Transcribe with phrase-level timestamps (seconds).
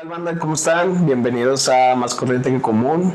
[0.00, 0.38] tal banda?
[0.38, 1.04] ¿Cómo están?
[1.04, 3.12] Bienvenidos a Más Corriente que Común,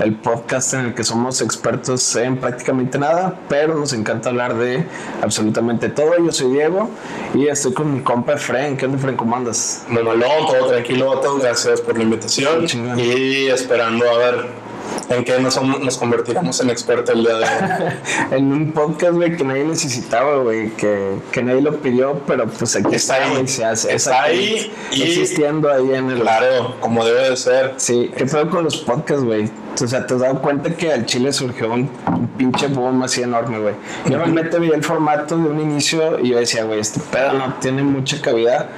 [0.00, 4.84] el podcast en el que somos expertos en prácticamente nada, pero nos encanta hablar de
[5.20, 6.12] absolutamente todo.
[6.24, 6.90] Yo soy Diego
[7.34, 8.76] y estoy con mi compa Fren.
[8.76, 9.16] ¿Qué onda, Fren?
[9.16, 9.84] ¿Cómo andas?
[9.88, 13.00] Mamalón, todo tranquilo, todo gracias por la invitación Chingón.
[13.00, 14.67] y esperando a ver
[15.10, 17.92] en qué nos, nos convertiremos en expertos el día de hoy.
[18.38, 22.76] en un podcast, güey, que nadie necesitaba, güey, que, que nadie lo pidió, pero pues
[22.76, 23.94] aquí Está ahí, güey, se hace.
[23.94, 26.20] está ahí y- existiendo ahí en el...
[26.20, 27.74] Claro, como debe de ser.
[27.78, 29.50] Sí, ¿qué pedo con los podcasts, güey?
[29.82, 33.22] O sea, te has dado cuenta que al Chile surgió un, un pinche boom así
[33.22, 33.74] enorme, güey.
[34.06, 37.54] Yo realmente vi el formato de un inicio y yo decía, güey, este pedo no
[37.60, 38.68] tiene mucha cabida.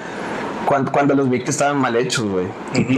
[0.70, 2.46] Cuando, cuando los vi que estaban mal hechos, güey.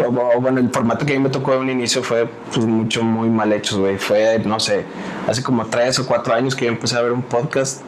[0.04, 2.66] o, o, bueno, el formato que a mí me tocó de un inicio fue pues
[2.66, 3.96] mucho, muy mal hechos, güey.
[3.96, 4.84] Fue, no sé,
[5.26, 7.80] hace como tres o cuatro años que yo empecé a ver un podcast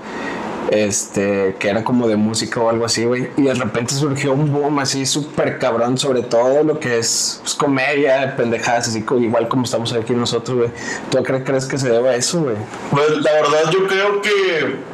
[0.70, 3.28] este, que era como de música o algo así, güey.
[3.36, 7.54] Y de repente surgió un boom así súper cabrón sobre todo lo que es pues,
[7.54, 10.70] comedia, pendejadas, así igual como estamos aquí nosotros, güey.
[11.10, 12.56] ¿Tú cre- crees que se debe a eso, güey?
[12.90, 14.93] Pues la verdad yo creo que...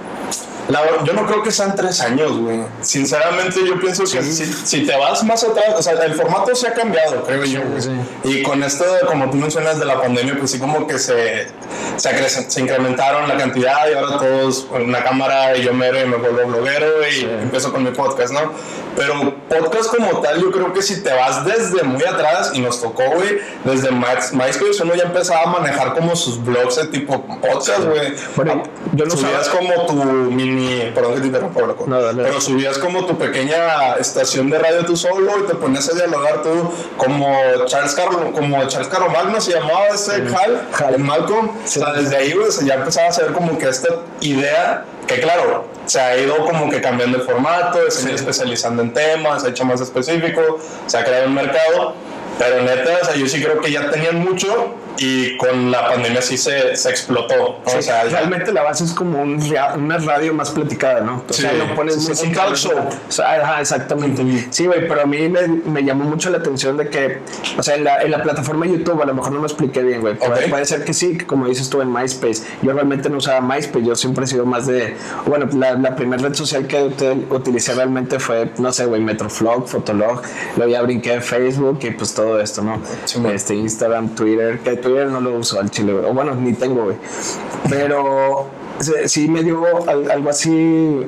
[0.71, 2.61] la yo no creo que sean tres años, güey.
[2.81, 6.69] Sinceramente yo pienso que si, si te vas más atrás, o sea, el formato se
[6.69, 7.61] ha cambiado, creo yo.
[7.79, 7.91] sí.
[8.25, 11.47] Y con esto, como tú mencionas, de la pandemia, pues sí como que se,
[11.97, 16.01] se, acrecen- se incrementaron la cantidad y ahora todos con una cámara y yo mero
[16.01, 18.53] y me vuelvo bloguero y empiezo con mi podcast, ¿no?
[18.97, 22.81] Pero podcast como tal, yo creo que si te vas desde muy atrás y nos
[22.81, 27.25] tocó, güey, desde My- MySpace uno ya empezaba a manejar como sus blogs de tipo
[27.41, 28.15] podcast, güey.
[28.37, 30.60] Bueno, yo no subías como tu mini,
[30.95, 31.85] perdón que te interrumpa, loco.
[31.87, 32.23] No, dale.
[32.23, 36.43] Pero subías como tu pequeña estación de radio tú solo y te ponías a dialogar
[36.43, 37.35] tú como
[37.67, 40.99] Charles Carlo, como Charles Carlomagno se llamaba ese Hal, Hal.
[40.99, 41.51] Malcolm.
[41.65, 43.89] O sea, desde ahí sea, ya empezaba a ser como que esta
[44.21, 48.83] idea que claro, se ha ido como que cambiando el formato, se ha ido especializando
[48.83, 51.95] en temas, se ha hecho más específico, se ha creado un mercado.
[52.39, 56.21] Pero neta, o sea, yo sí creo que ya tenían mucho y con la pandemia
[56.21, 57.59] sí se, se explotó.
[57.65, 59.41] o sea, realmente la base es como un
[59.77, 61.25] una radio más platicada, ¿no?
[61.29, 62.73] O sea, no pones sí, un talk show.
[63.09, 64.47] O sea, ajá, exactamente.
[64.51, 67.19] Sí, güey, pero a mí me, me llamó mucho la atención de que,
[67.57, 69.83] o sea, en la, en la plataforma de YouTube, a lo mejor no me expliqué
[69.83, 70.15] bien, güey.
[70.17, 70.51] Puede, Ok.
[70.51, 72.43] puede ser que sí, que como dices tú en MySpace.
[72.61, 74.95] Yo realmente no usaba MySpace, yo siempre he sido más de.
[75.27, 79.67] Bueno, la, la primera red social que util- utilicé realmente fue, no sé, güey, Metroflog,
[79.67, 80.21] Fotolog.
[80.57, 82.83] Luego ya brinqué en Facebook y pues todo esto, ¿no?
[83.33, 85.93] Este, Instagram, Twitter, que Twitter no lo uso al chile.
[85.93, 86.93] O bueno, ni tengo.
[87.69, 88.47] Pero
[89.07, 91.07] sí- me dio al- algo así.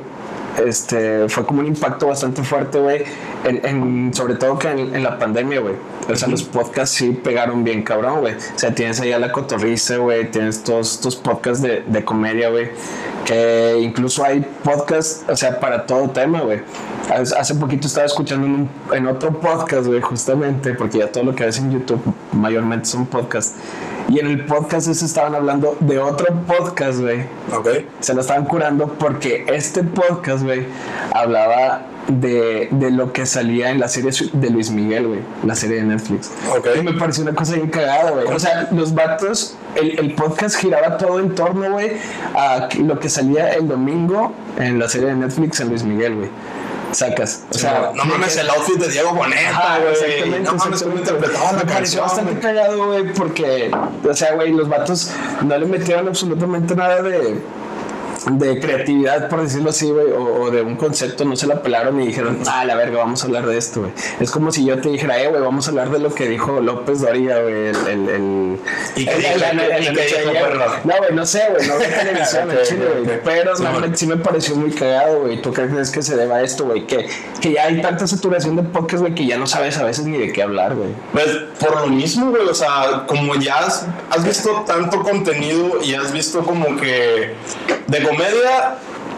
[0.64, 3.04] Este fue como un impacto bastante fuerte, güey.
[3.44, 5.74] En, en- sobre todo que en, en la pandemia, güey.
[6.10, 8.34] O sea, los podcasts sí pegaron bien cabrón, güey.
[8.34, 10.30] O sea, tienes ahí a la cotorriza, güey.
[10.30, 12.70] Tienes todos estos podcasts de, de comedia, güey.
[13.24, 16.60] Que incluso hay podcasts, o sea, para todo tema, güey.
[17.12, 21.24] Hace hace poquito estaba escuchando en, un- en otro podcast, güey, justamente, porque ya todo
[21.24, 22.00] lo que ves en YouTube
[22.32, 23.54] mayormente son podcasts.
[24.08, 27.20] Y en el podcast ese estaban hablando de otro podcast, güey.
[27.54, 27.68] Ok.
[28.00, 30.66] Se lo estaban curando porque este podcast, güey,
[31.14, 35.20] hablaba de, de lo que salía en la serie de Luis Miguel, güey.
[35.44, 36.30] La serie de Netflix.
[36.56, 36.68] Ok.
[36.78, 38.26] Y me pareció una cosa bien cagada, güey.
[38.26, 41.92] O sea, los vatos, el, el podcast giraba todo en torno, güey,
[42.34, 46.28] a lo que salía el domingo en la serie de Netflix en Luis Miguel, güey.
[46.92, 47.42] Sacas.
[47.50, 49.92] O sea, no mames el outfit de Diego Boneta, güey.
[49.92, 51.00] exactamente, No mames cómo exactamente.
[51.10, 52.02] interpretaba la canción.
[52.04, 53.70] bastante cagado, güey, porque,
[54.08, 55.10] o sea, güey, los vatos
[55.42, 57.40] no le metieron absolutamente nada de,
[58.30, 62.00] de creatividad, por decirlo así, güey, o, o de un concepto, no se la pelaron
[62.00, 63.92] y dijeron, ah, la verga, vamos a hablar de esto, güey.
[64.20, 66.60] Es como si yo te dijera, eh, güey, vamos a hablar de lo que dijo
[66.60, 67.76] López Dóriga, güey, el...
[67.88, 68.58] el, el
[68.96, 69.06] ¿Y.
[70.84, 73.22] No, güey, no sé, güey, no televisión, chile, güey, ok.
[73.24, 73.52] pero
[73.94, 75.40] Sí, me pareció muy cagado, güey.
[75.42, 76.86] ¿Tú qué crees que se deba a esto, güey?
[76.86, 77.08] Que,
[77.40, 80.18] que ya hay tanta saturación de podcast, güey, que ya no sabes a veces ni
[80.18, 80.90] de qué hablar, güey.
[81.12, 81.28] Pues
[81.58, 86.12] por lo mismo, güey, o sea, como ya has, has visto tanto contenido y has
[86.12, 87.34] visto como que
[87.86, 88.74] de comedia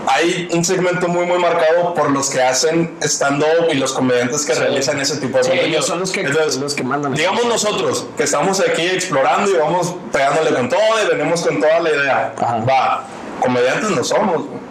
[0.07, 4.55] hay un segmento muy muy marcado por los que hacen stand-up y los comediantes que
[4.55, 7.15] realizan ese tipo de Sí, ellos son los que- los que mandan.
[7.15, 11.81] Digamos nosotros, que estamos aquí explorando y vamos pegándole con todo y venimos con toda
[11.81, 12.35] la idea.
[12.39, 12.57] Ajá.
[12.69, 13.05] Va,
[13.41, 14.45] comediantes no somos.
[14.47, 14.65] güey.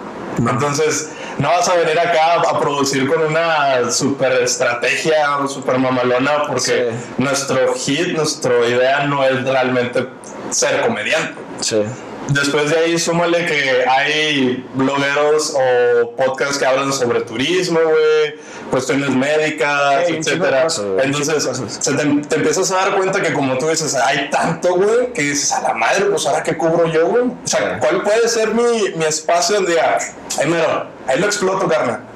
[0.52, 6.90] Entonces, no vas a venir acá a producir con una super estrategia, super mamalona, porque
[6.92, 7.14] Sí.
[7.20, 10.08] nuestro hit, nuestra idea no es realmente
[10.50, 11.40] ser comediante.
[11.62, 11.84] Sí.
[12.30, 18.36] Después de ahí, súmale que hay blogueros o podcasts que hablan sobre turismo, güey,
[18.72, 20.68] cuestiones médicas, de etcétera.
[21.04, 24.76] Entonces, de se te, te empiezas a dar cuenta que, como tú dices, hay tanto,
[24.76, 27.24] güey, que dices, a la madre, pues ahora qué cubro yo, güey.
[27.24, 29.98] O sea, ¿cuál puede ser mi, mi espacio diga,
[30.40, 32.13] ay, mero, ahí lo exploto, carnal?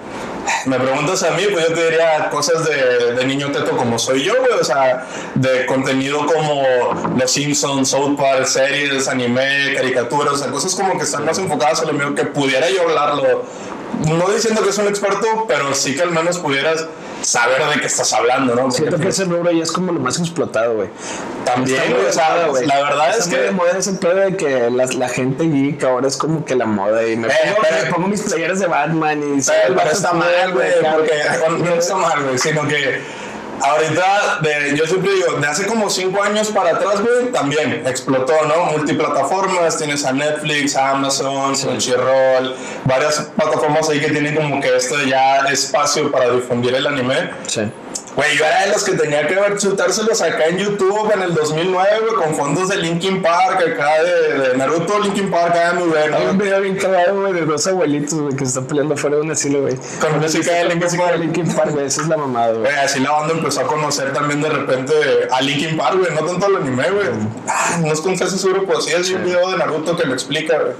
[0.65, 4.23] Me preguntas a mí, pues yo te diría cosas de, de niño teto como soy
[4.23, 4.59] yo, güey.
[4.59, 5.05] O sea,
[5.35, 6.63] de contenido como
[7.17, 11.81] Los Simpsons, South Park, series, anime, caricaturas, o sea, cosas como que están más enfocadas
[11.81, 13.45] a lo mío que pudiera yo hablarlo.
[14.05, 16.85] No diciendo que soy un experto, pero sí que al menos pudieras
[17.21, 18.71] saber de qué estás hablando, ¿no?
[18.71, 20.89] Siento que ese rubro ya es como lo más explotado, güey.
[21.45, 24.69] También, güey, o sea, la verdad Está es que- de moda ese pedo de que
[24.69, 27.83] la, la gente geek ahora es como que la moda y me, Eh, pongo, pero-
[27.85, 31.13] me pongo mis playeras de Batman y Pero, el pero está mal, güey, porque
[31.63, 33.01] no está mal, güey, sino que
[33.61, 38.33] ahorita, de, yo siempre digo, de hace como cinco años para atrás, güey, también explotó,
[38.45, 38.65] ¿no?
[38.77, 42.55] Multiplataformas, tienes a Netflix, a Amazon, Crunchyroll,
[42.85, 47.31] varias plataformas ahí que tienen como que este ya espacio para difundir el anime.
[47.47, 47.61] Sí.
[48.17, 51.35] Güey, yo era de los que tenía que ver chutárselos acá en YouTube en el
[51.35, 55.89] 2009, güey, con fondos de Linkin Park, acá de, de Naruto, Linkin Park, acá muy
[55.89, 56.17] bueno.
[56.17, 59.17] Hay un video bien cagado, güey, de dos abuelitos, güey, que se están peleando fuera
[59.17, 59.75] de un asilo, güey.
[60.01, 61.19] Con música de Linkin Park.
[61.19, 61.85] Linkin Park, güey.
[61.85, 62.61] Esa es la mamada, güey.
[62.61, 64.93] Güey, así la banda empezó a conocer también de repente
[65.29, 67.07] a Linkin Park, güey, no tanto al anime, güey.
[67.47, 70.15] Ah, no es con casi seguro, pues sí, hay un video de Naruto que lo
[70.15, 70.73] explica, güey.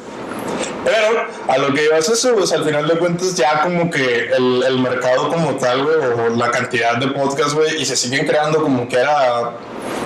[0.88, 4.30] Pero a lo que iba es eso, pues al final de cuentas ya como que
[4.30, 8.26] el, el mercado como tal, güey, o la cantidad de podcasts, güey, y se siguen
[8.26, 9.52] creando como que era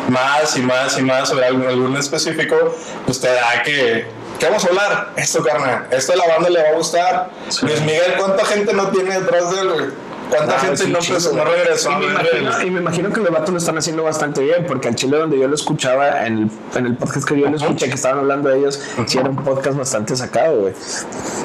[0.10, 2.56] más y más y más sobre algún, algún específico,
[3.06, 4.08] pues te da que...
[4.40, 5.10] ¿Qué vamos a hablar?
[5.18, 5.86] Esto, carnal.
[5.92, 7.30] Esto a la banda le va a gustar.
[7.62, 9.86] Luis Miguel, ¿cuánta gente no tiene detrás de él, güey?
[10.32, 13.30] ¿Cuánta Ah, gente no, empezó- no regresó Y me, imagino, y me imagino que los
[13.32, 16.50] vatos lo están haciendo bastante bien, porque al chile donde yo lo escuchaba, en el,
[16.80, 19.36] en el podcast que yo lo escuché, que estaban hablando de ellos, sí era un
[19.36, 20.74] podcast bastante sacado, güey.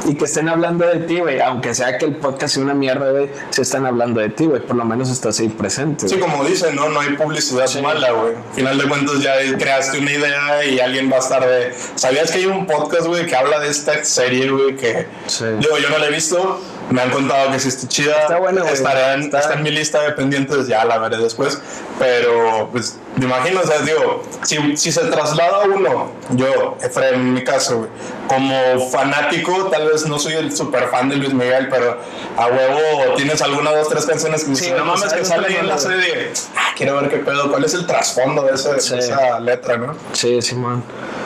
[0.06, 3.10] Y que estén hablando de ti, güey, aunque sea que el podcast sea una mierda,
[3.10, 6.08] güey, se están hablando de ti, güey, por lo menos estás ahí presente.
[6.08, 6.30] Sí, güey.
[6.30, 6.88] como dicen, ¿no?
[6.88, 8.34] No hay publicidad mala, güey.
[8.36, 11.74] Al final de cuentas ya creaste una idea y alguien va a estar de...
[11.96, 15.06] ¿Sabías que hay un podcast, güey, que habla de esta serie, güey, que...
[15.26, 15.44] Sí.
[15.58, 16.60] Digo, yo no la he visto,
[16.90, 18.12] me han contado que sí está chida.
[18.22, 18.72] Está buena, güey.
[18.74, 21.58] Estará en, Está- está en mi lista de pendientes, ya la veré después.
[21.98, 27.34] Pero, pues, me imagino, o sea, digo, si, si se traslada uno, yo, Efraín, en
[27.34, 27.90] mi caso, güey,
[28.28, 31.98] como fanático, tal vez no soy el super fan de Luis Miguel, pero
[32.36, 35.24] a huevo tienes alguna dos, tres canciones que me Sí, no pues, mames, que algo
[35.26, 36.32] sale ahí en la serie.
[36.54, 38.94] Ah, quiero ver qué pedo, cuál es el trasfondo de, ese- de Sí.
[38.98, 39.94] esa letra, ¿no?
[40.12, 40.84] Sí, Simón.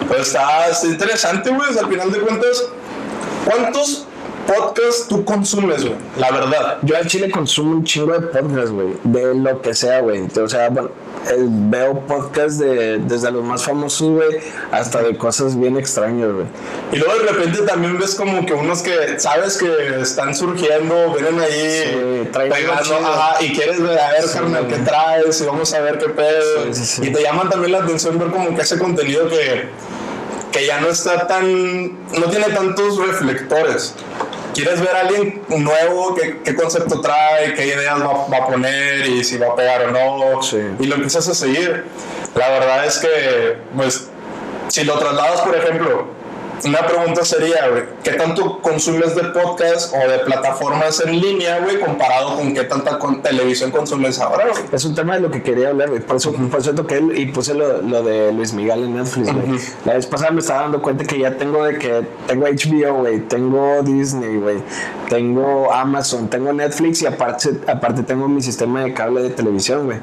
[0.09, 1.69] Pues está, está interesante, güey.
[1.69, 2.65] o sea, al final de cuentas,
[3.45, 4.07] ¿cuántos
[4.51, 5.97] podcasts tú consumes, güey?
[6.19, 6.79] La verdad.
[6.83, 10.27] Yo al chile consumo un chingo de podcasts, güey, de lo que sea, güey.
[10.37, 10.91] O sea, bueno,
[11.29, 14.39] eh, veo podcasts de, desde los más famosos, güey,
[14.73, 16.47] hasta de cosas bien extrañas, güey.
[16.93, 21.39] Y luego de repente también ves como que unos que sabes que están surgiendo, vienen
[21.39, 25.81] ahí Sí, traen ajá, y quieres ver, a ver, carnal, qué traes, y vamos a
[25.81, 26.65] ver qué pedo.
[26.67, 27.07] Sí, sí, sí.
[27.07, 29.69] Y te llaman también la atención ver como que ese contenido que,
[30.51, 33.95] que ya no está tan, no tiene tantos reflectores.
[34.55, 39.07] Quieres ver a alguien nuevo, qué, qué concepto trae, qué ideas va, va a poner
[39.07, 40.43] y si va a pegar o no.
[40.43, 40.59] Sí.
[40.79, 41.85] Y lo empiezas a seguir.
[42.35, 44.09] La verdad es que, pues,
[44.69, 46.20] si lo trasladas, por ejemplo,
[46.65, 51.81] una pregunta sería, güey, ¿qué tanto consumes de podcast o de plataformas en línea, güey,
[51.81, 54.63] comparado con qué tanta con televisión consumes ahora, güey?
[54.73, 56.01] Es un tema de lo que quería hablar, güey.
[56.01, 59.33] Por eso, por eso toqué el- y puse lo, lo de Luis Miguel en Netflix,
[59.33, 59.59] güey.
[59.85, 63.21] La vez pasada me estaba dando cuenta que ya tengo de que tengo HBO, güey.
[63.21, 64.59] Tengo Disney, güey.
[65.09, 69.99] Tengo Amazon, tengo Netflix y aparte, aparte tengo mi sistema de cable de televisión, güey.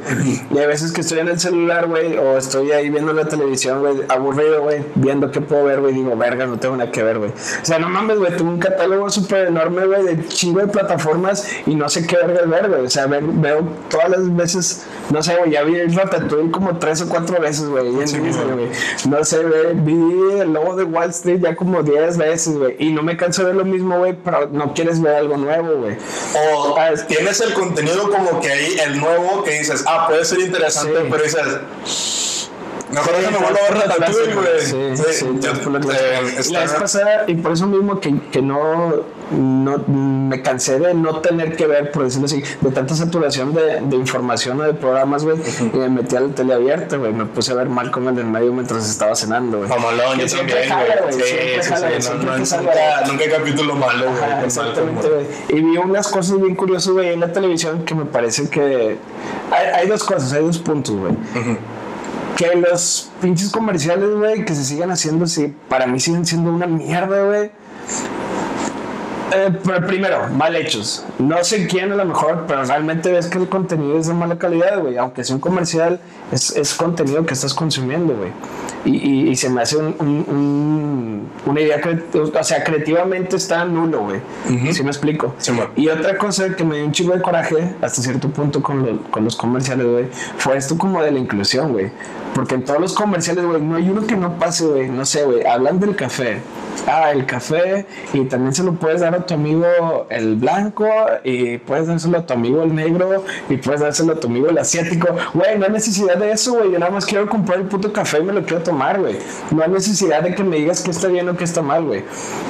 [0.52, 3.80] Y hay veces que estoy en el celular, güey, o estoy ahí viendo la televisión,
[3.80, 5.94] güey, aburrido, güey, viendo qué puedo ver, güey.
[5.94, 7.32] Digo, verga, no tengo nada que ver, güey.
[7.32, 11.48] O sea, no mames, güey, tengo un catálogo súper enorme, güey, de chingo de plataformas
[11.66, 12.86] y no sé qué verga ver, güey.
[12.86, 16.78] O sea, ve- veo todas las veces, no sé, güey, ya vi el Ratatouille como
[16.80, 18.06] tres o cuatro veces, güey, güey.
[19.10, 22.92] No sé, güey, vi el logo de Wall Street ya como diez veces, güey, y
[22.92, 25.96] no me canso de ver lo mismo, güey, pero no quieres ver algo nuevo, güey.
[26.36, 30.40] O es- tienes el contenido como que ahí, el nuevo, que dices, ah, puede ser
[30.40, 31.08] interesante, Sí.
[31.10, 31.44] pero dices,
[32.92, 34.62] mejor Sí, déjame vuelvo a Ratatouille, güey.
[34.62, 38.94] Sí, sí, yo- la eh, la vez pasada, y por eso mismo que, que no,
[39.32, 43.82] no me cansé de no tener que ver, por decirlo así, de tanta saturación de,
[43.82, 45.38] de información o de programas, güey,
[45.74, 48.26] y me metí a la tele abierta, güey, me puse a ver Malcolm en el
[48.26, 49.70] medio mientras estaba cenando, güey.
[49.70, 51.14] Mamalón, yo también, güey.
[51.14, 51.22] Sí,
[51.62, 52.12] sí, sí,
[53.08, 54.46] nunca, hay capítulo malo, güey.
[54.46, 55.26] Exactamente, güey.
[55.50, 58.98] Y vi unas cosas bien curiosas, güey, en la televisión que me parece que.
[59.52, 61.14] Hay, hay dos cosas, hay dos puntos, güey.
[62.38, 66.68] Que los pinches comerciales, güey, que se sigan haciendo así, para mí siguen siendo una
[66.68, 67.52] mierda, güey.
[69.34, 69.52] Eh,
[69.86, 71.04] primero, mal hechos.
[71.20, 74.38] No sé quién a lo mejor, pero realmente ves que el contenido es de mala
[74.38, 74.98] calidad, güey.
[74.98, 76.00] Aunque sea un comercial,
[76.32, 78.32] es, es contenido que estás consumiendo, güey.
[78.86, 81.82] Y, y, y se me hace un, un- un- una idea
[82.14, 84.22] o sea, creativamente está nulo, güey.
[84.74, 85.34] ¿Sí me explico?
[85.40, 88.86] Sí, y otra cosa que me dio un chingo de coraje hasta cierto punto con,
[88.86, 90.06] lo- con los comerciales, güey,
[90.38, 91.92] fue esto como de la inclusión, güey.
[92.34, 94.90] Porque en todos los comerciales, güey, no hay uno que no pase, güey.
[94.90, 96.40] No sé, güey, hablan del café.
[96.86, 99.66] Ah, el café, y también se lo puedes dar a tu amigo
[100.10, 100.88] el blanco,
[101.24, 104.58] y puedes dárselo a tu amigo el negro, y puedes dárselo a tu amigo el
[104.58, 105.08] asiático.
[105.34, 106.72] Güey, no hay necesidad de eso, güey.
[106.72, 109.18] Yo nada más quiero comprar el puto café y me lo quiero tomar, güey.
[109.52, 112.04] No hay necesidad de que me digas que está bien o que está mal, güey.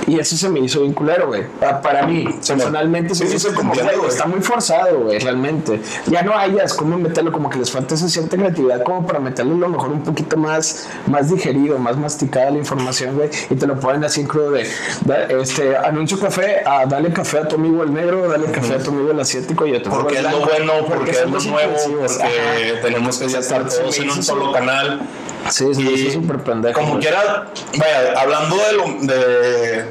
[0.07, 1.43] Y eso se me hizo bien culero, güey.
[1.59, 5.81] Pa- Para mí, personalmente, Sí, se me hizo como, güey, está muy forzado, güey, realmente.
[6.07, 9.55] Ya no hayas cómo meterlo, como que les falta esa cierta creatividad como para meterlo
[9.55, 13.67] a lo mejor un poquito más, más digerido, más masticada la información, güey, y te
[13.67, 14.67] lo ponen así en crudo de,
[15.05, 18.80] da- este, anuncio café, ah, dale café a tu amigo el negro, dale café a
[18.80, 21.74] tu amigo el asiático y a tu Porque es lo bueno, porque, es lo nuevo,
[21.86, 24.54] porque tenemos que estar todos sí, en un sí, solo sí.
[24.54, 25.02] canal.
[25.50, 26.80] Sí, Y súper pendejo.
[26.80, 27.48] Como quiera,
[27.78, 29.86] vaya, hablando de lo, de,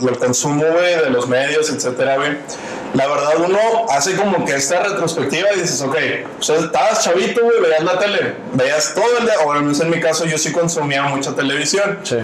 [0.00, 2.36] del consumo, güey, de los medios, etcétera, güey.
[2.94, 3.58] La verdad, uno
[3.90, 5.96] hace como que esta retrospectiva y dices, ok,
[6.38, 9.80] o sea, estabas chavito, güey, veías la tele, veías todo el día, o al menos
[9.80, 11.98] en mi caso, yo sí consumía mucha televisión.
[12.04, 12.18] Sí.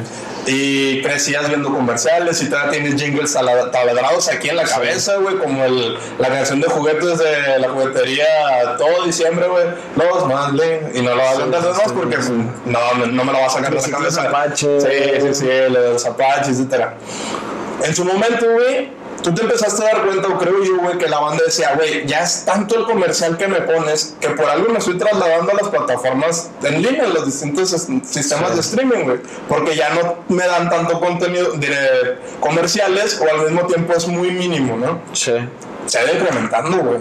[0.47, 5.37] Y crecías viendo comerciales y todavía tienes jingles tala- taladrados aquí en la cabeza, güey,
[5.39, 9.65] como el, la canción de juguetes de la juguetería todo diciembre, güey.
[9.97, 12.17] Los más lin- y no lo vas a cantar más porque
[12.65, 14.23] no, no, no me lo vas a sacar de la cabeza.
[14.23, 14.81] Apache.
[14.81, 14.89] Sí,
[15.21, 16.95] sí, sí, los Apaches, etcétera.
[17.85, 18.91] En su momento, güey,
[19.23, 22.07] tú te empezaste a dar cuenta, o creo yo, güey, que la banda decía, güey,
[22.07, 25.55] ya es tanto el comercial que me pones que por algo me estoy trasladando a
[25.55, 27.71] las plataformas en línea, en los distintos
[28.05, 31.53] sistemas de streaming, güey, porque ya no me dan tanto contenido
[32.41, 35.01] comerciales o al mismo tiempo es muy mínimo, ¿no?
[35.13, 35.33] Sí.
[35.87, 37.01] se ha ido incrementando, güey.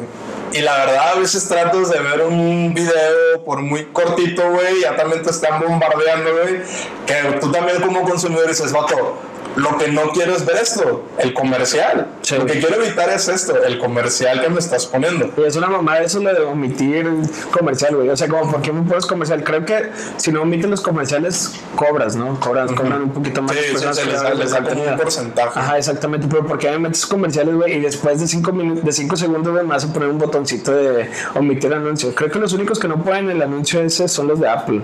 [0.52, 4.96] Y la verdad, a veces tratas de ver un video por muy cortito, güey, ya
[4.96, 6.62] también te están bombardeando, güey.
[7.06, 9.20] Que tú también como consumidor dices, vato,
[9.56, 12.08] lo que no quiero es ver esto, el comercial.
[12.22, 12.36] Sí.
[12.36, 15.32] Lo que quiero evitar es esto, el comercial que me estás poniendo.
[15.38, 17.08] Y es una mamada eso lo de omitir
[17.52, 18.10] comercial, güey.
[18.10, 19.44] O sea, como, ¿por qué me pones comercial?
[19.44, 22.40] Creo que si no omites los comerciales, cobras, ¿no?
[22.40, 23.52] Cobran, cobran un poquito más.
[23.52, 25.60] Sí, las sí, personas se que les como un porcentaje.
[25.60, 26.28] Ajá, exactamente.
[26.30, 27.74] Pero ¿por qué me metes comerciales, güey?
[27.74, 30.72] Y después de cinco, minutos, de cinco segundos, güey, me vas a poner un botoncito
[30.72, 32.14] de omitir anuncio.
[32.14, 34.82] Creo que los únicos que no pueden el anuncio ese son los de Apple.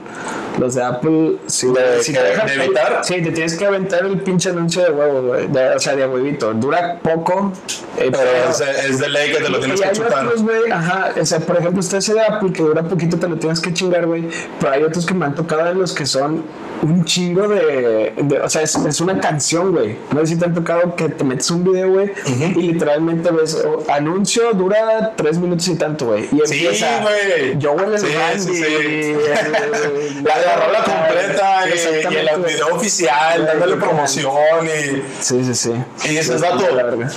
[0.60, 2.19] Los de Apple, sí, ¿De si qué?
[2.19, 3.01] ¿De evitar?
[3.03, 5.47] Sí, te tienes que aventar el pinche anuncio de huevo, güey.
[5.75, 6.53] o sea, de huevito.
[6.53, 7.51] Dura poco.
[7.97, 10.25] eh, Pero es, es de ley que te lo tienes que hay chutar.
[10.25, 13.27] otros, güey, ajá, o sea, por ejemplo, está ese de Apple que dura poquito, te
[13.27, 14.27] lo tienes que chingar, güey,
[14.59, 16.43] pero hay otros que me han tocado de los que son
[16.86, 20.46] un chingo de, de- o sea, es, es una canción, güey, no sé si te
[20.46, 22.12] han tocado que te metes un video, güey,
[22.56, 27.58] y literalmente ves, oh, anuncio dura tres minutos y tanto, güey, y Sí, empieza, güey.
[27.58, 28.08] yo huele el Sí,
[28.39, 29.15] sí, sí.
[30.24, 35.56] La de la rola completa y, y el video oficial, dándole promoción y Sí, sí,
[35.56, 35.72] sí.
[36.10, 37.10] Y La vato, verga.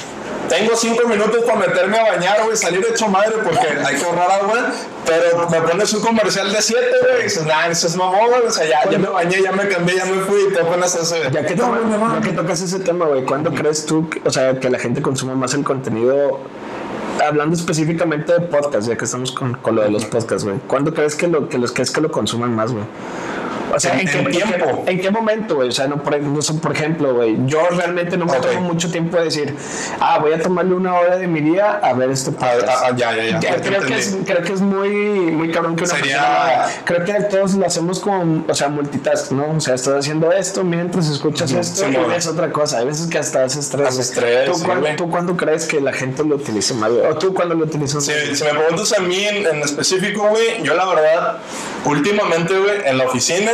[0.49, 4.31] tengo cinco minutos para meterme a bañar, güey, salir hecho madre porque hay que ahorrar
[4.31, 4.73] agua,
[5.09, 8.43] pero me pones un comercial de siete, güey, y dices, nah, eso es mamón, güey,
[8.47, 10.95] o sea, ya, ya me bañé, ya me cambié, ya me fui, y te apenas
[10.95, 11.23] hace...
[11.33, 14.69] Ya que, ya que tocas ese tema, güey, ¿cuándo crees tú, que- o sea, que
[14.71, 16.41] la gente consuma más el contenido?
[17.27, 20.59] Hablando específicamente de podcast, ya que estamos con, con lo de los podcasts, güey.
[20.69, 22.85] ¿Cuándo crees que, lo, que los crees que lo consuman más, güey?
[23.75, 24.85] O sea, ¿en, En- qué tiempo.
[24.87, 25.69] ¿En qué momento, güey?
[25.69, 28.47] O sea, no, por, no por ejemplo, güey, yo realmente no me Ok.
[28.47, 29.55] tomo mucho tiempo de decir,
[30.01, 32.67] ah, voy a tomarle una hora de mi día a ver este podcast.
[32.69, 33.41] ah, ah, ya, ya, ya.
[33.41, 36.83] Ya, creo, que es, creo que es muy, muy cabrón que una Sería- persona.
[36.85, 39.57] Creo que todos lo hacemos con, o sea, multitask, ¿no?
[39.57, 42.79] O sea, estás haciendo esto mientras escuchas esto Sí, y ves otra cosa.
[42.79, 44.13] Hay veces que hasta haces tres.
[44.15, 44.89] Tres, ¿Tú, sí, cuándo.
[44.97, 47.01] ¿Tú cuándo crees que la gente lo utilice güey?
[47.07, 48.39] O tú cuándo lo utilizas Si, más?
[48.39, 51.39] si me preguntas a mí en, en específico, güey, yo la verdad,
[51.85, 53.51] últimamente, güey, en la oficina,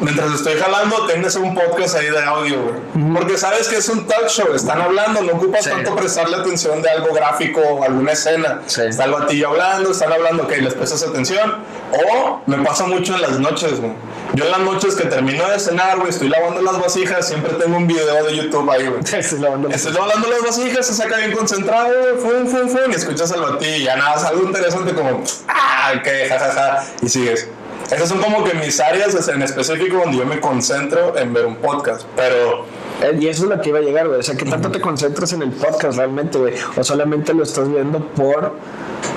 [0.00, 3.14] mientras estoy jalando, tienes un podcast ahí de audio, güey.
[3.14, 5.70] Porque sabes que es un talk show, están hablando, no ocupas Sí.
[5.70, 8.60] tanto prestarle atención de algo gráfico o alguna escena.
[8.66, 8.82] Sí.
[8.82, 11.56] Está el batillo hablando, están hablando, ok, les prestas atención.
[11.92, 13.92] O me pasa mucho en las noches, güey.
[14.34, 17.76] Yo en las noches que termino de cenar, güey, estoy lavando las vasijas, siempre tengo
[17.76, 19.00] un video de YouTube ahí, güey.
[19.18, 23.32] Estoy lavando Estoy lavando las vasijas, se saca bien concentrado, fum, fum, fum, y escuchas
[23.32, 27.48] al y ya nada, es algo interesante como, ah, ok, jajaja, y sigues.
[27.90, 31.56] Esas son como que mis áreas en específico donde yo me concentro en ver un
[31.56, 32.64] podcast, pero
[33.02, 34.20] Eh, Y eso es lo que iba a llegar, güey.
[34.20, 36.54] O sea, ¿qué tanto te concentras en el podcast realmente, güey?
[36.76, 38.54] O solamente lo estás viendo por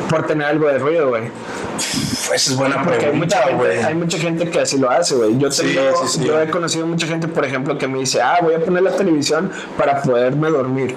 [0.10, 1.24] por tener algo de ruido, güey.
[1.78, 5.16] Esa es buena Porque hay mucha, pregunta, gente, hay mucha gente que así lo hace,
[5.16, 5.38] güey.
[5.38, 6.26] Yo, Sí, tengo- sí, sí.
[6.26, 8.92] yo he conocido mucha gente, por ejemplo, que me dice, ah, voy a poner la
[8.96, 10.96] televisión para poderme dormir.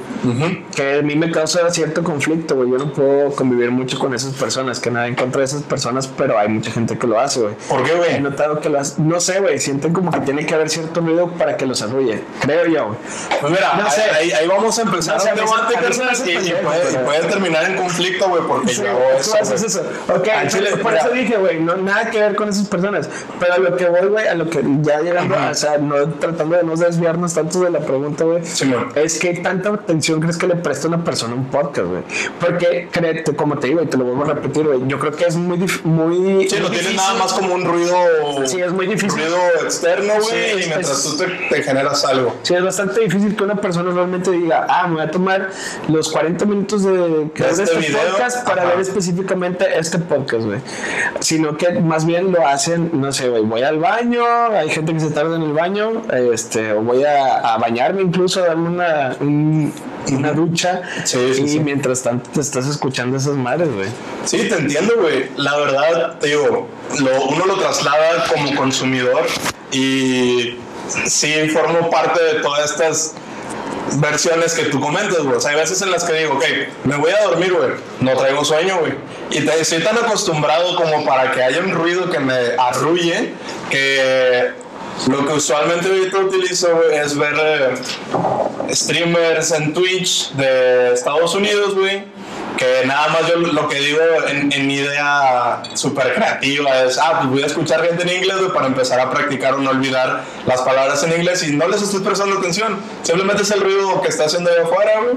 [0.74, 2.70] Que a mí me causa cierto conflicto, güey.
[2.70, 6.06] Yo no puedo convivir mucho con esas personas, que nada en contra de esas personas,
[6.08, 7.54] pero hay mucha gente que lo hace, güey.
[7.68, 8.20] ¿Por qué, He güey?
[8.20, 9.00] notado que hace.
[9.02, 9.58] No sé, güey.
[9.58, 12.22] Sienten como que tiene que haber cierto ruido para que los arrulle.
[12.40, 12.98] Creo yo, güey.
[13.40, 14.02] Pues mira, No ahí- sé.
[14.02, 17.20] ahí, ahí vamos a empezar No sé, a debate, carnal, y, y puede, y puede
[17.28, 19.30] terminar en conflicto, güey, porque Sí, yo eso.
[19.42, 19.54] güey.
[19.54, 19.82] eso.
[20.14, 21.04] Ok, chile, por mira.
[21.04, 23.08] eso dije, güey, no, nada que ver con esas personas.
[23.40, 26.56] Pero a lo que voy, güey, a lo que ya llegando, o sea, no tratando
[26.56, 28.88] de no desviarnos tanto de la pregunta, güey, Simón.
[28.94, 32.02] es que tanta atención crees que le presta una persona a un podcast, güey.
[32.40, 35.26] Porque, créete, como te digo, y te lo vuelvo a repetir, güey, yo creo que
[35.26, 36.48] es muy, muy.
[36.48, 37.96] Sí, lo tienes nada más como un ruido,
[38.46, 39.20] Sí, es muy difícil.
[39.22, 42.34] ruido externo, güey, Sí, y mientras es- tú te, te generas algo.
[42.42, 45.50] Sí, es bastante difícil que una persona realmente diga, ah, me voy a tomar
[45.88, 48.70] los 40 minutos de, que De este este video, podcast para ajá.
[48.72, 50.58] ver específicamente este podcast, güey.
[51.20, 55.00] Sino que más bien lo hacen, no sé, güey, voy al baño, hay gente que
[55.00, 59.16] se tarda en el baño, este, o voy a, a bañarme incluso, a darme una,
[59.20, 59.72] un-
[60.12, 60.82] una ducha.
[61.04, 61.60] Sí, sí, y sí.
[61.60, 63.88] mientras tanto te estás escuchando esas madres, güey.
[64.24, 65.28] Sí, te entiendo, güey.
[65.36, 66.66] La verdad, te digo,
[67.00, 69.26] lo- uno lo traslada como consumidor
[69.70, 70.58] y
[71.06, 73.14] sí formo parte de todas estas
[73.94, 75.18] versiones que tú comentas.
[75.18, 76.44] O sea, hay veces en las que digo, ok,
[76.84, 77.70] me voy a dormir, güey.
[78.00, 78.94] No traigo sueño, güey.
[79.30, 83.32] Y te, estoy tan acostumbrado como para que haya un ruido que me arrulle
[83.70, 84.52] que
[85.08, 92.04] lo que usualmente utilizo güey, es ver eh, streamers en Twitch de Estados Unidos, güey.
[92.56, 97.18] Que nada más yo lo que digo en, en mi idea súper creativa es, ah,
[97.18, 100.60] pues voy a escuchar gente en inglés, para empezar a practicar o no olvidar las
[100.62, 102.78] palabras en inglés y no les estoy prestando atención.
[103.02, 105.16] Simplemente es el ruido que está haciendo ahí afuera, güey,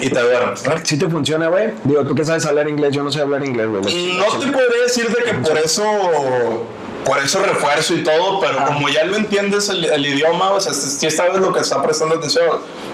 [0.00, 0.62] y te duermes.
[0.84, 1.72] Si te funciona, güey.
[1.84, 4.16] Digo, tú que sabes hablar inglés, yo no sé hablar inglés, güey.
[4.16, 5.84] No te podría decir de que por eso
[7.04, 10.72] por eso refuerzo y todo, pero como ya lo entiendes el, el idioma, o sea,
[10.72, 12.46] si sabes lo que está prestando atención,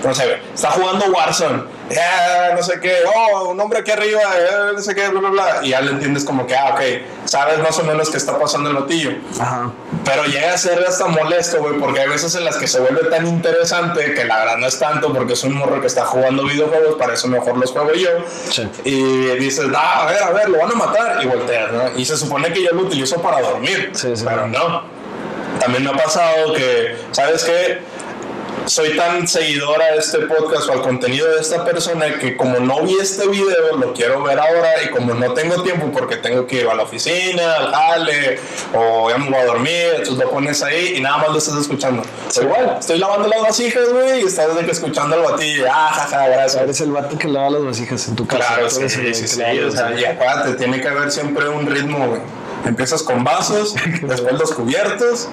[0.04, 4.72] no sé, está jugando Warzone, eh, no sé qué, oh, un hombre aquí arriba, eh,
[4.74, 6.80] no sé qué, bla, bla, bla, y ya lo entiendes como que, ah, ok,
[7.24, 9.10] sabes más o menos qué está pasando en lo tuyo.
[9.40, 9.70] Ajá.
[10.04, 13.10] Pero llega a ser hasta molesto, güey, porque hay veces en las que se vuelve
[13.10, 16.44] tan interesante que la verdad no es tanto porque es un morro que está jugando
[16.44, 18.08] videojuegos, para eso mejor los juego yo.
[18.50, 18.68] Sí.
[18.84, 21.22] Y dices, ah, a ver, a ver, lo van a matar.
[21.22, 21.98] Y volteas, ¿no?
[21.98, 24.24] Y se supone que yo lo utilizo para dormir, Sí, sí.
[24.26, 24.82] pero no.
[25.58, 27.80] También me ha pasado que, ¿sabes qué?
[28.70, 32.82] Soy tan seguidora de este podcast o al contenido de esta persona que como no
[32.82, 36.60] vi este video, lo quiero ver ahora y como no tengo tiempo porque tengo que
[36.60, 38.38] ir a la oficina, al jale
[38.72, 41.56] o ya me voy a dormir, entonces lo pones ahí y nada más lo estás
[41.56, 42.04] escuchando.
[42.40, 46.28] Igual, estoy lavando las vasijas, güey, y estás de que escuchando al batillo, ah, jaja,
[46.28, 46.62] gracias.
[46.62, 48.54] Eres el vato que lava las vasijas en tu casa.
[48.54, 52.06] Claro, sí, sí, sí, sí, o sea, y acuérdate, tiene que haber siempre un ritmo,
[52.06, 52.20] güey.
[52.64, 55.28] Empiezas con vasos, después los cubiertos,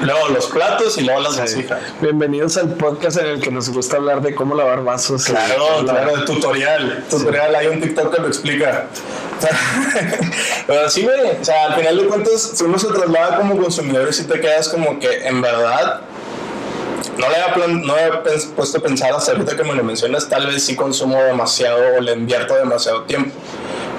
[0.00, 1.80] luego los platos y luego las vasijas.
[2.00, 5.24] Bienvenidos al podcast en el que nos gusta hablar de cómo lavar vasos.
[5.24, 7.04] Claro, claro, de tutorial.
[7.10, 8.86] Tutorial, hay un TikTok que lo explica.
[10.66, 14.08] Pero sí, güey, o sea, al final de cuentas, si uno se traslada como consumidor
[14.08, 16.00] y si te quedas como que en verdad
[17.18, 18.22] no le había, no había
[18.56, 22.00] puesto a pensar hasta ahorita que me lo mencionas, tal vez sí consumo demasiado o
[22.00, 23.34] le invierto demasiado tiempo.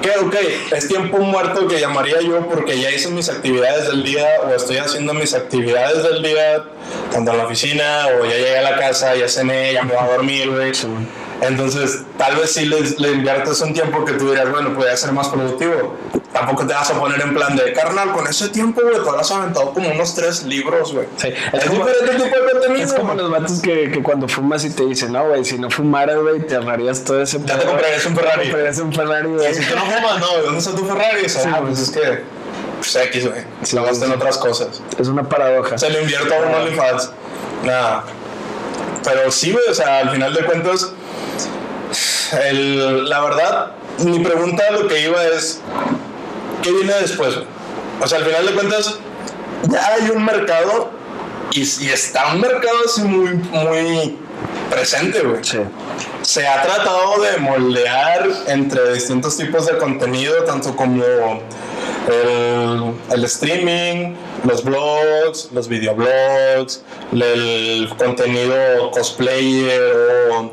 [0.03, 0.35] Que ok,
[0.75, 4.75] es tiempo muerto que llamaría yo porque ya hice mis actividades del día o estoy
[4.75, 6.65] haciendo mis actividades del día,
[7.09, 10.03] tanto en la oficina o ya llegué a la casa, ya cené, ya me voy
[10.03, 10.73] a dormir, güey.
[11.47, 15.12] Entonces, tal vez sí le, le inviertes un tiempo que tú dirás, bueno, podría ser
[15.12, 15.95] más productivo.
[16.32, 19.29] Tampoco te vas a poner en plan de, carnal, con ese tiempo, güey, te habrás
[19.32, 21.08] aventado como unos tres libros, güey.
[21.17, 22.86] Sí, Es, diferente tipo de contenido.
[22.86, 25.69] Es como los vatos que, que cuando fumas y te dicen, no, güey, si no
[25.69, 27.67] fumaras, güey, te ahorrarías todo ese Ya te pedo".
[27.71, 28.39] comprarías un Ferrari.
[28.39, 29.53] Te comprarías un Ferrari, güey.
[29.53, 31.25] Si tú no fumas, no, ¿dónde está tu Ferrari?
[31.25, 32.23] O sea, Sí, ah, pues es que,
[32.77, 33.41] pues X, güey.
[33.62, 34.82] Sí, lo gasto en otras cosas.
[34.97, 35.77] Es una paradoja.
[35.77, 37.12] Se lo invierto a un OnlyFans.
[37.63, 38.06] Nada.
[39.03, 40.91] Pero sí, güey, o sea, al final de cuentas,
[42.49, 45.62] el- la verdad, mi pregunta lo que iba es,
[46.62, 47.36] ¿qué viene después?
[48.02, 48.95] O sea, al final de cuentas,
[49.69, 50.91] ya hay un mercado
[51.52, 54.17] y, y está un mercado así muy, muy
[54.69, 55.43] presente, güey.
[55.43, 55.60] Sí.
[56.23, 61.04] Se ha tratado de moldear entre distintos tipos de contenido, tanto como
[62.09, 64.15] el, el streaming,
[64.45, 66.81] los blogs, los videoblogs,
[67.13, 69.81] el contenido cosplayer
[70.31, 70.51] o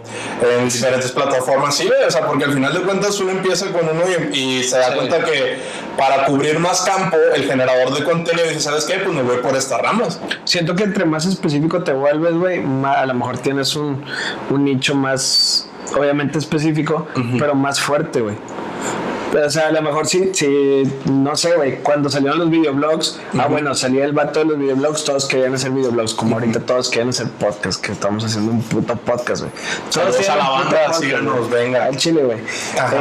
[0.58, 1.74] en diferentes plataformas.
[1.76, 4.78] Sí, o sea, porque al final de cuentas uno empieza con uno y, y se
[4.78, 4.96] da Sí.
[4.96, 5.58] cuenta que
[5.96, 8.94] para cubrir más campo, el generador de contenido dice, ¿sabes qué?
[8.94, 10.20] Pues me voy por estas ramas.
[10.44, 14.04] Siento que entre más específico te vuelves, güey, a lo mejor tienes un,
[14.50, 17.06] un nicho más, obviamente específico,
[17.38, 18.36] pero más fuerte, güey.
[19.32, 23.46] O sea, a lo mejor sí, sí no sé, güey, cuando salieron los videoblogs, ah,
[23.46, 27.10] bueno, salía el vato de los videoblogs, todos querían hacer videoblogs, como ahorita todos quieren
[27.10, 29.52] hacer podcast, que estamos haciendo un puto podcast, güey.
[29.92, 31.50] Todos a la banda, güey.
[31.50, 31.84] venga.
[31.84, 32.38] Al chile, güey.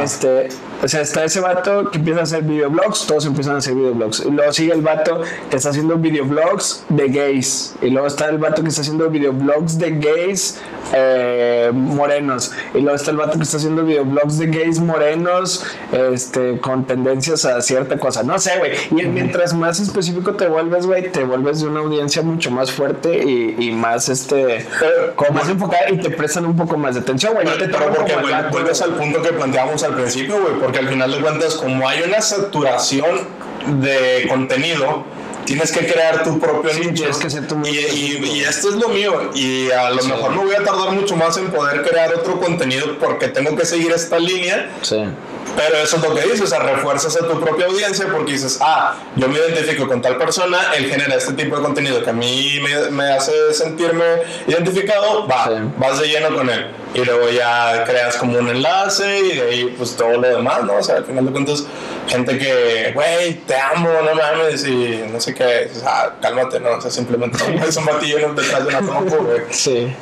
[0.02, 0.48] Este,
[0.82, 4.20] o sea, está ese vato que empieza a hacer videoblogs, todos empiezan a hacer videoblogs.
[4.26, 7.74] Y luego sigue el vato que está haciendo videoblogs de gays.
[7.82, 10.58] Y luego está el vato que está haciendo videoblogs de gays
[10.94, 12.52] eh, morenos.
[12.74, 17.44] Y luego está el vato que está haciendo videoblogs de gays morenos este, con tendencias
[17.44, 18.22] a cierta cosa.
[18.22, 18.72] No sé, güey.
[18.90, 23.22] Y mientras más específico te vuelves, güey, te vuelves de una audiencia mucho más fuerte
[23.22, 24.66] y, y más, este,
[25.14, 27.46] como más enfocada y te prestan un poco más de atención, güey.
[27.46, 30.88] No te Pero porque, güey, vuelves al punto que planteamos al principio, güey, porque al
[30.88, 33.26] final de cuentas, como hay una saturación
[33.82, 35.04] de contenido,
[35.44, 37.06] tienes que crear tu propio Sí, nicho.
[37.18, 40.44] que ser tú y, y- y esto es lo mío, y a lo mejor me
[40.44, 44.20] voy a tardar mucho más en poder crear otro contenido porque tengo que seguir esta
[44.20, 45.02] línea, Sí.
[45.56, 48.58] pero eso es lo que dices, o sea, refuerzas a tu propia audiencia porque dices,
[48.60, 52.12] ah, yo me identifico con tal persona, él genera este tipo de contenido que a
[52.12, 54.04] mí me, me hace sentirme
[54.46, 55.52] identificado, va, Sí.
[55.78, 56.66] vas de lleno con él.
[56.92, 60.74] Y luego ya creas como un enlace y de ahí pues todo lo demás, ¿no?
[60.74, 61.64] O sea, al final de cuentas,
[62.08, 66.72] gente que, güey, te amo, no mames, y no sé qué, dices, ah, cálmate, ¿no?
[66.72, 69.42] O sea, simplemente es un batillo detrás de una compu, güey.
[69.50, 69.94] Sí.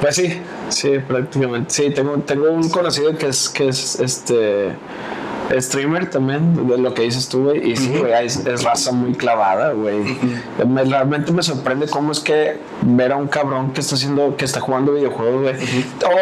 [0.00, 1.72] Pues sí, sí, prácticamente.
[1.72, 4.72] Sí, tengo, tengo un conocido que es, que es este
[5.58, 7.72] streamer también, de lo que dices tú, güey.
[7.72, 10.16] Y sí, güey, es, es raza muy clavada, güey.
[10.66, 14.44] Me- realmente me sorprende cómo es que ver a un cabrón que está haciendo, que
[14.44, 15.54] está jugando videojuegos, güey.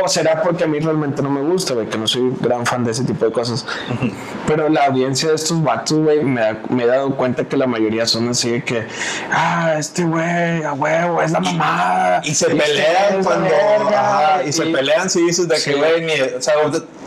[0.04, 2.84] O será porque a mí realmente no me gusta, güey, que no soy gran fan
[2.84, 3.66] de ese tipo de cosas.
[4.46, 7.66] Pero la audiencia de estos vatos, güey, me, da- me he dado cuenta que la
[7.66, 8.86] mayoría son así de que,
[9.30, 12.20] ah, este güey, a huevo, es la mamada.
[12.24, 13.44] Y se este pelean cuando.
[13.48, 15.70] verga", ajá, y se y- pelean si dices de Sí.
[15.70, 16.12] que, güey, ni.
[16.36, 16.54] O sea,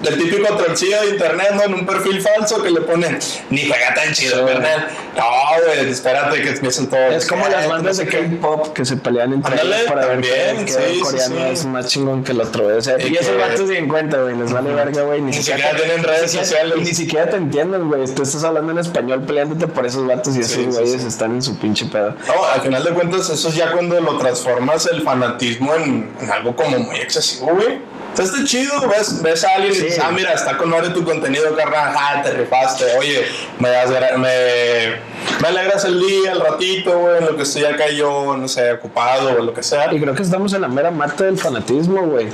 [0.04, 1.64] el típico troncillo de internet, ¿no?
[1.64, 3.18] En un perfil falso que le ponen,
[3.50, 4.54] ni juega tan chido, Sí.
[4.54, 4.88] carnal.
[5.16, 5.24] No,
[5.66, 7.14] güey, espérate que empiecen todos.
[7.14, 8.18] Es como las "Eh, bandas de sé qué".
[8.40, 11.42] K-pop que se pelean entre ellos para ver que sí, el coreano sí.
[11.54, 12.68] es más chingón que el otro.
[12.78, 14.36] O sea, Y y esos vatos se cuenta, güey.
[14.38, 15.22] Les vale verga, güey.
[15.22, 16.78] Ni, Ni siquiera tienen redes siquiera- sociales.
[16.80, 18.06] Ni siquiera te entienden, güey.
[18.14, 21.58] Tú estás hablando en español peleándote por esos vatos y esos güeyes están en su
[21.58, 22.14] pinche pedo.
[22.28, 26.30] No, al final de cuentas, eso es ya cuando lo transformas el fanatismo en, en
[26.32, 27.80] algo como muy excesivo, güey.
[28.16, 31.04] Sea, está chido, ves, ves a alguien y dices, ah, mira, está con madre tu
[31.04, 33.26] contenido, carnal, ah, te rifaste, oye,
[33.60, 34.96] me, das me,
[35.42, 38.74] me alegras el día, el ratito, güey, en lo que estoy acá yo, no sé,
[38.74, 39.94] ocupado o lo que sea.
[39.94, 42.28] Y creo que estamos en la mera mata del fanatismo, güey.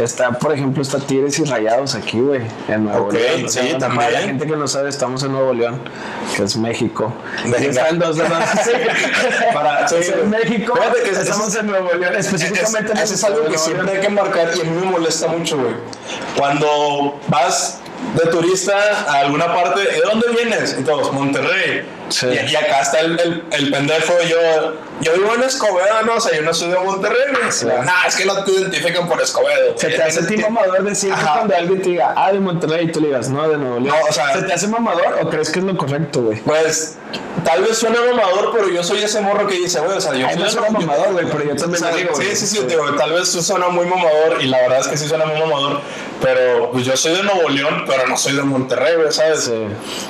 [0.00, 3.44] Está, por ejemplo, está Tigres y Rayados aquí, güey, en Nuevo Ok, León.
[3.44, 3.96] O sea, sí, también.
[3.96, 5.80] Para la gente que no sabe, estamos en Nuevo León,
[6.36, 7.12] que es México.
[7.44, 8.32] Y están dos de dos.
[9.54, 10.74] Para- sí, Es en México.
[10.74, 13.92] Fíjate que estamos en Nuevo León, Es, específicamente en el eso es algo que siempre
[13.92, 15.74] hay que marcar y a mí me molesta mucho, güey.
[16.36, 17.80] Cuando vas
[18.14, 18.74] de turista
[19.08, 20.76] a alguna parte, ¿de dónde vienes?
[20.78, 21.84] Y todos, Monterrey.
[22.10, 22.26] Sí.
[22.26, 26.20] Y, y acá está el, el, el pendejo, yo, yo vivo en Escobedo, no, o
[26.20, 27.18] sea, yo no soy de Monterrey.
[27.84, 29.76] Nah, es que no te identifican por Escobedo.
[29.76, 32.86] Se te hace a ti mamador decir que cuando alguien te diga, ah, de Monterrey,
[32.86, 33.96] y tú le digas, no, de Nuevo León.
[33.98, 36.38] No, o sea- ¿Se te hace mamador o crees que es lo correcto, güey?
[36.40, 36.96] Pues,
[37.44, 40.26] tal vez suena mamador, pero yo soy ese morro que dice, güey, o sea, yo
[40.26, 42.14] Ay, soy no Nuevo- mamador, güey, pero yo O también sea, lo digo.
[42.16, 45.08] sí, sí, sí, digo, tal vez suena muy mamador y la verdad es que sí
[45.08, 45.80] suena muy mamador,
[46.22, 49.44] pero pues yo soy de Nuevo León, pero no soy de Monterrey, güey, ¿sabes?
[49.44, 49.66] Sí.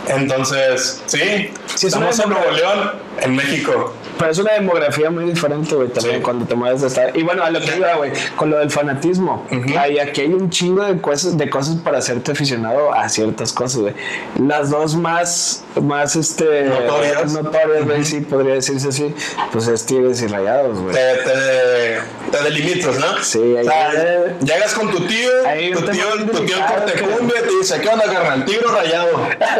[0.08, 1.50] Entonces, sí,
[1.84, 3.94] Sí, es estamos una en Nuevo León, en México.
[4.18, 6.22] Pero es una demografía muy diferente, güey, también Sí.
[6.22, 7.16] cuando te mueves de estar.
[7.16, 9.44] Y bueno, a lo que iba, güey, con lo del fanatismo.
[9.78, 13.80] Hay, aquí hay un chingo de cosas, de cosas para hacerte aficionado a ciertas cosas,
[13.80, 13.94] güey.
[14.40, 17.32] Las dos más, más este, Notorias.
[17.32, 19.12] notorias, güey, sí, podría decirse así,
[19.52, 20.94] pues es Tigres y Rayados, güey.
[20.94, 23.22] Te, te, te delimitas, ¿no?
[23.22, 27.42] Sí, ahí- O sea, llegas con tu tío, Ahí tu tío, tu tío delicado, Cortecumbia
[27.42, 28.44] te dice, ¿qué onda, carnal?
[28.44, 29.08] ¿Tigre rayado?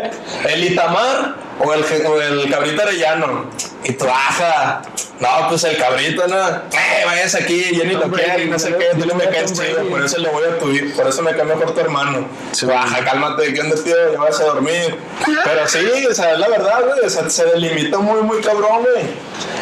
[0.49, 3.51] ¿El Itamar o el, o el cabrito arellano?
[3.85, 4.83] Y tú, ajá,
[5.25, 6.49] no, pues el cabrito, ¿no?
[6.49, 9.01] Eh, vayas aquí, yo ni lo Tom Brady, quiero, y no sé yo- qué, yo
[9.03, 11.45] tú no me caes chido, por eso le voy a tu por eso me cae
[11.45, 12.27] mejor tu hermano.
[12.53, 12.67] Sí.
[12.67, 13.95] Baja, cálmate, ¿qué onda, tío?
[14.13, 14.97] Ya vas a dormir.
[15.45, 15.79] Pero sí,
[16.11, 19.05] o sea, es la verdad, güey, o sea, se delimitó muy, muy cabrón, güey.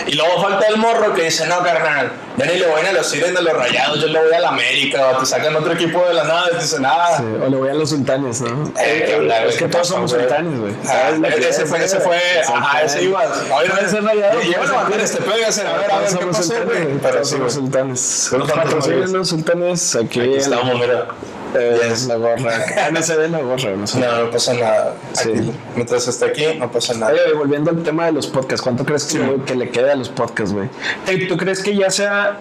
[0.07, 3.11] Y luego falta el morro que dice, no, carnal, yo ni le voy a los
[3.11, 6.05] Tigres de los Rayados, yo le voy a la América, o te sacan otro equipo
[6.07, 8.73] de la nada y te dicen, ah, Sí, o le voy a los sultanes, ¿no?
[8.81, 10.75] Eh, que hablar, es que ¿qué todos somos sultanes, güey.
[10.85, 12.19] Ah, ¿Sabes lo que ese es, fue, ese fue,
[12.53, 13.23] ajá, ese iba.
[13.55, 15.05] Oye, Puede ser rayado, Lleva puede a ser levantar rayado.
[15.05, 15.23] este
[15.53, 17.25] hacer, a ver, a ver, ¿qué pasó, sultanes, güey?
[17.25, 17.51] sí, somos güey.
[17.51, 18.31] sultanes.
[18.33, 20.21] Los los sultanes aquí.
[20.21, 21.09] Aquí estamos, mira.
[21.55, 22.07] eh, Yes.
[22.07, 22.51] la gorra.
[22.79, 23.99] Ah, no se ve la gorra, no se.
[23.99, 24.95] No, no pasa nada.
[25.13, 25.53] Sí.
[25.77, 27.13] Mientras esté aquí, no pasa nada.
[27.13, 29.97] Oye, volviendo al tema de los podcasts, ¿cuánto crees que, güey, que le quede a
[29.97, 30.69] los podcasts, güey?
[31.07, 32.39] Eh, ¿Tú crees que ya sea.?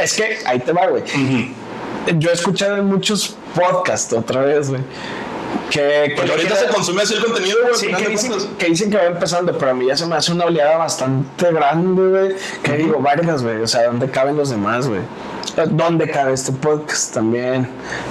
[0.00, 1.04] Es que ahí te va, güey.
[2.18, 4.80] Yo he escuchado en muchos podcasts otra vez, güey.
[5.70, 7.74] Que, Porque ahorita se consume así el contenido, güey.
[7.74, 10.32] Sí, que dicen, que dicen que va empezando, pero a mí ya se me hace
[10.32, 12.36] una oleada bastante grande, güey.
[12.62, 13.62] Que digo, varias, güey.
[13.62, 15.00] O sea, ¿dónde caben los demás, güey?
[15.70, 17.68] ¿Dónde cabe este podcast también?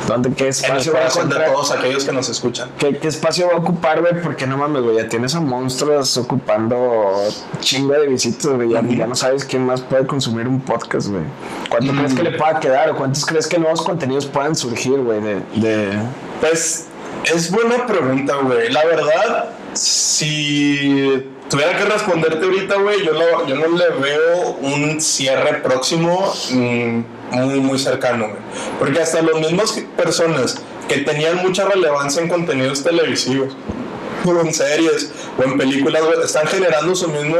[0.07, 1.51] ¿Dónde, ¿Qué espacio va a de encontrar?
[1.51, 2.69] todos aquellos que nos escuchan.
[2.77, 4.21] ¿Qué, qué espacio va a ocupar, güey?
[4.21, 7.15] Porque no mames, güey, ya tienes a monstruos ocupando
[7.59, 8.69] chingo de visitas, güey.
[8.69, 11.23] Ya, ya no sabes quién más puede consumir un podcast, güey.
[11.69, 15.19] ¿Cuánto crees que le pueda quedar o cuántos crees que nuevos contenidos puedan surgir, güey?
[15.21, 15.93] De, de...
[16.41, 16.87] Pues
[17.25, 18.71] es buena pregunta, güey.
[18.71, 25.01] La verdad, si tuviera que responderte ahorita, güey, yo, no- yo no le veo un
[25.01, 26.99] cierre próximo mm,
[27.31, 28.39] muy, muy cercano, güey.
[28.79, 33.55] Porque hasta las mismas personas que tenían mucha relevancia en contenidos televisivos,
[34.25, 37.37] o en series o en películas, güey, están generando su mismo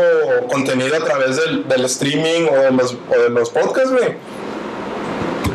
[0.50, 4.16] contenido a través del, streaming o de los, o de los podcasts, güey.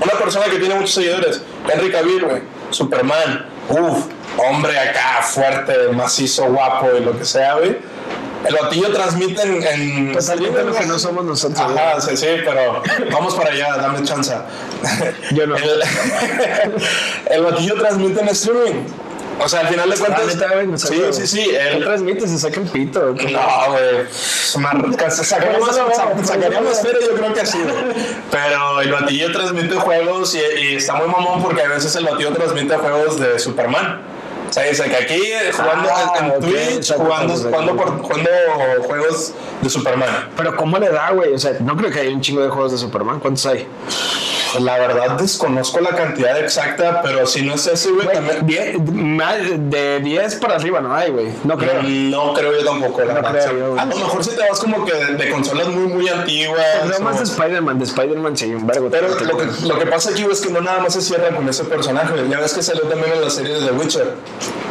[0.03, 1.41] Una persona que tiene muchos seguidores,
[1.73, 4.07] Henry Cavill, güey, Superman, uff,
[4.39, 7.77] hombre acá, fuerte, macizo, guapo y lo que sea, güey.
[8.47, 9.63] El batillo transmite en.
[9.63, 14.03] en Totalmente lo que no somos nosotros, Ajá, sí, sí, pero vamos para allá, dame
[14.05, 14.35] chance.
[15.33, 15.57] Yo no.
[15.67, 15.83] El,
[17.31, 18.85] el batillo transmite en streaming.
[19.39, 20.27] O sea, al final de Ah, cuentas.
[20.35, 21.45] neta, güey, no sí, sí, sí.
[21.51, 22.27] ¿Qué él- transmite?
[22.27, 23.01] ¿Se saca el pito?
[23.01, 23.27] no, güey.
[24.59, 27.95] Mar- Sacaría más, sa- sacaría más feria, yo creo que sí, güey.
[28.31, 32.33] Pero el batillo transmite juegos y, y está muy mamón porque a veces el batillo
[32.33, 34.01] transmite juegos de Superman.
[34.49, 35.21] O sea, dice que aquí
[35.53, 37.51] jugando Ah, en, Twitch, jugando, exacto.
[37.59, 38.31] jugando, por- jugando
[38.87, 40.31] juegos de Superman.
[40.37, 41.35] Pero ¿cómo le da, güey?
[41.35, 43.21] O sea, no creo que haya un chingo de juegos de Superman.
[43.21, 43.67] ¿Cuántos hay?
[44.61, 48.47] La verdad desconozco la cantidad exacta, pero si no es ese, güey, también.
[48.47, 51.27] Die- de 10 para arriba no hay, güey.
[51.45, 51.83] No creo.
[51.83, 53.45] No creo yo tampoco, la No verdad.
[53.45, 53.81] creo yo, güey.
[53.81, 56.65] a lo mejor si te vas como que de, de consolas muy, muy antiguas.
[56.87, 58.89] No más de Spider-Man, de Spider-Man sí hay un vergo.
[58.91, 61.35] Pero lo que, lo que pasa aquí güey, es que no nada más se cierra
[61.37, 62.15] con ese personaje.
[62.31, 64.15] Ya ves que salió también en la serie de The Witcher.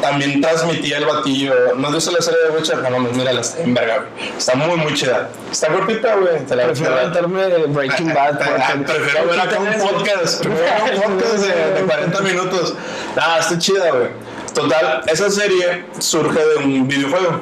[0.02, 1.54] También transmitía el batillo.
[1.76, 2.78] ¿No visto la serie de Witcher?
[2.78, 4.30] No, no, mírala, está en verga, güey.
[4.38, 5.30] Está muy, muy chida.
[5.52, 6.46] Está cortita, güey.
[6.46, 8.40] Te la Prefiero aventarme Breaking Bad.
[8.46, 10.46] Ah, Prefiero ver acá un podcast.
[10.46, 12.74] Prefiero un podcast de, de 40 minutos.
[13.16, 14.10] Nada, está chida, güey.
[14.54, 17.42] Total, esa serie surge de un videojuego.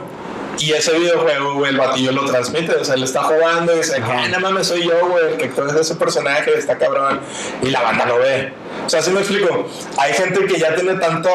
[0.58, 2.76] Y ese videojuego, güey, el batillo lo transmite.
[2.76, 5.46] O sea, él está jugando y dice, ah, no mames, soy yo, güey, el que
[5.46, 7.20] actúa ese personaje, está cabrón.
[7.62, 8.54] Y la banda lo ve.
[8.86, 9.68] O sea, así me explico.
[9.98, 11.30] Hay gente que ya tiene tanto.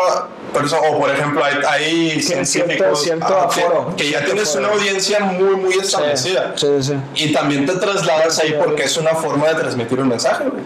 [0.53, 4.69] Perso- O por ejemplo, hay, hay científicos cierto ah, que- aforo, que, ya tienes una
[4.69, 6.53] audiencia muy, muy establecida.
[6.57, 6.95] Sí, sí.
[7.15, 10.63] Y también te trasladas ahí porque es una forma de transmitir un mensaje, güey.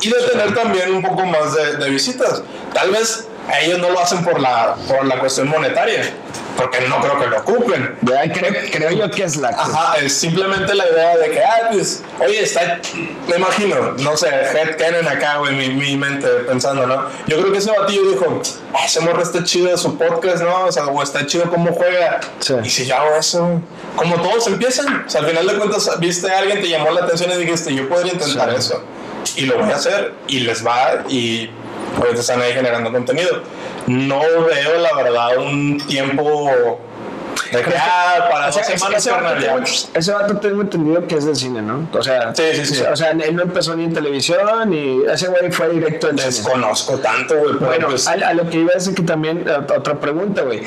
[0.00, 2.42] Y de tener también un poco más de, de visitas.
[2.72, 3.26] Tal vez
[3.60, 6.02] ellos no lo hacen por la, por la cuestión monetaria,
[6.56, 7.96] porque no creo que lo ocupen.
[8.02, 9.48] Ya, creo, creo yo que es la.
[9.48, 12.80] Ajá, es simplemente la idea de que, ah, pues, oye, está,
[13.28, 17.06] me imagino, no sé, head canon acá, güey, mi, mi mente pensando, ¿no?
[17.26, 20.64] Yo creo que ese batillo dijo, ah, ese morro está chido de su podcast, ¿no?
[20.64, 22.20] O sea, o está chido cómo juega.
[22.40, 22.54] Sí.
[22.64, 23.60] Y si yo hago eso,
[23.96, 27.04] como todos empiezan, o sea, al final de cuentas, viste a alguien, te llamó la
[27.04, 28.56] atención y dijiste, yo podría intentar Sí.
[28.58, 28.82] eso.
[29.36, 31.50] Y lo voy a hacer, y les va, y
[31.98, 33.42] ahorita están ahí generando contenido.
[33.86, 36.78] No veo, la verdad, un tiempo
[37.52, 41.16] de que, ah, para O sea, dos semanas, ese vato ese vato tengo entendido que
[41.16, 41.88] es de cine, ¿no?
[41.92, 42.82] O sea, Sí, sí, sí.
[42.82, 46.32] O sea, él no empezó ni en televisión y ese güey fue directo al cine.
[46.32, 50.42] Desconozco tanto, güey, Bueno, pues, a, a lo que iba es que también, otra pregunta,
[50.42, 50.62] güey.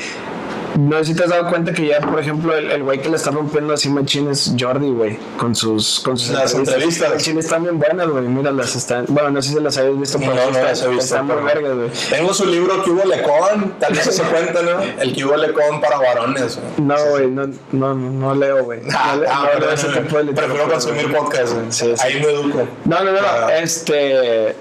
[0.76, 3.08] No sé si te has dado cuenta que ya, por ejemplo, el el güey que
[3.08, 7.10] le está rompiendo así machín es Jordi, güey, con sus, con sus Las entrevistas.
[7.10, 10.18] Las chiles están bien buenas, güey, míralas, están, bueno, no sé si las habéis visto,
[10.18, 11.90] pero No, no están, visto, muy vergas, güey.
[12.10, 14.80] tengo su libro que hubo Lecón, tal vez se cuenta, ¿no?
[15.00, 16.86] El que hubo Lecón para varones, güey.
[16.88, 18.80] No, güey, no, no, no leo, güey.
[18.82, 21.66] No, Ah, le- ah, no prefiero consumir podcast, güey.
[21.70, 22.02] Sí, sí.
[22.04, 22.66] Ahí me educo.
[22.84, 23.58] No, no, no, no, Ah.
[23.58, 24.54] este.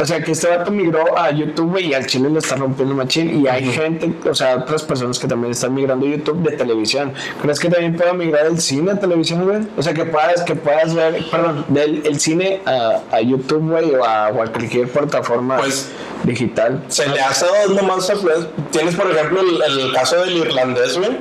[0.00, 3.40] O sea, que este vato migró a YouTube y al chile le está rompiendo machín.
[3.40, 7.12] Y hay gente, o sea, otras personas que también están migrando a YouTube de televisión.
[7.40, 9.66] ¿Crees que también pueda migrar el cine a televisión, güey?
[9.76, 13.94] O sea, que puedas, que puedas ver, perdón, del el cine a, a YouTube, güey,
[13.94, 15.90] o a, o a cualquier plataforma Pues,
[16.24, 16.82] digital.
[16.88, 18.12] Se le ha estado dando más.
[18.70, 21.16] Tienes, por ejemplo, el, el caso del irlandés, güey.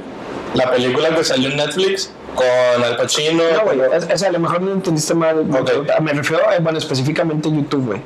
[0.56, 3.44] La película que salió en Netflix con Al Pacino.
[3.54, 5.40] No, güey, es- es- a lo mejor no entendiste mal.
[5.52, 6.00] Ok.
[6.02, 8.02] Me refiero, eh, bueno, específicamente YouTube, güey.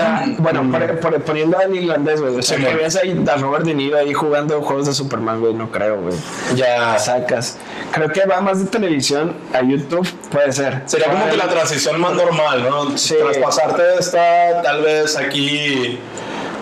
[0.00, 2.36] Ah, bueno, por- por- poniendo en irlandés, güey.
[2.38, 5.40] O sea, Sí, que veas ahí a Robert De Niro ahí jugando juegos de Superman,
[5.40, 6.14] güey, no creo, güey.
[6.54, 6.98] Ya.
[6.98, 7.58] Sacas.
[7.92, 10.82] Creo que va más de televisión a YouTube, puede ser.
[10.86, 12.96] Sería como que la transición más normal, ¿no?
[12.96, 13.14] Sí.
[13.20, 15.98] Traspasarte de esta, tal vez aquí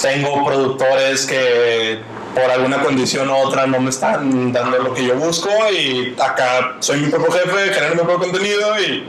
[0.01, 2.01] tengo productores que
[2.35, 6.77] por alguna condición u otra no me están dando lo que yo busco y acá
[6.81, 9.07] soy mi propio jefe, genero mi propio contenido y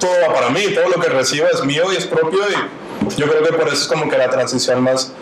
[0.00, 3.26] todo va para mí, todo lo que recibo es mío y es propio y yo
[3.28, 5.12] creo que por eso es como que la transición más,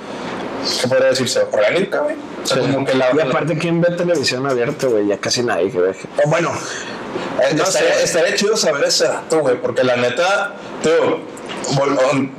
[0.80, 1.40] ¿qué podría decirse?
[1.52, 2.16] Orgánica, güey.
[2.42, 5.06] O sea, como que la, Y aparte, ¿quién ve televisión abierta, güey?
[5.08, 5.96] Ya casi nadie que ve.
[6.24, 6.52] O bueno,
[7.42, 8.04] Eh, No estaría, sé.
[8.04, 11.20] estaría chido saber ese dato, güey, porque la neta, tío,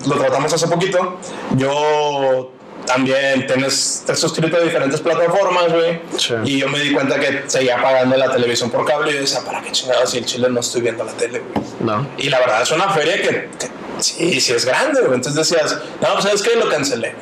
[0.08, 1.18] lo tratamos hace poquito.
[1.56, 2.52] Yo
[2.88, 6.02] también tienes, te suscrito a diferentes plataformas, güey.
[6.18, 6.34] Sí.
[6.46, 9.42] Y yo me di cuenta que seguía pagando la televisión por cable y yo decía,
[9.46, 11.68] ¿para qué chingados si en Chile no estoy viendo la tele, güey?
[11.82, 12.08] no.
[12.18, 13.68] Y la verdad es una feria que, que
[14.00, 15.16] sí, sí es grande, güey.
[15.16, 17.14] Entonces decías, no, pues sabes que lo cancelé.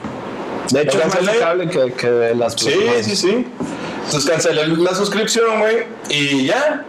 [0.69, 3.47] De hecho, ¿Lo es más cable que, que las Sí, sí, sí.
[4.05, 6.85] Entonces cancelé la suscripción, güey, y ya.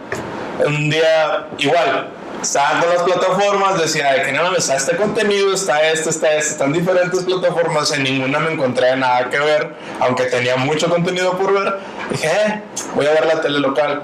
[0.65, 2.09] Un día, igual,
[2.41, 6.33] estaba con las plataformas, decía, de que no mames, está este contenido, está este, está
[6.35, 11.37] este, están diferentes plataformas, en ninguna me encontré nada que ver, aunque tenía mucho contenido
[11.37, 11.77] por ver.
[12.11, 12.61] Dije, eh,
[12.95, 14.03] voy a ver la tele local.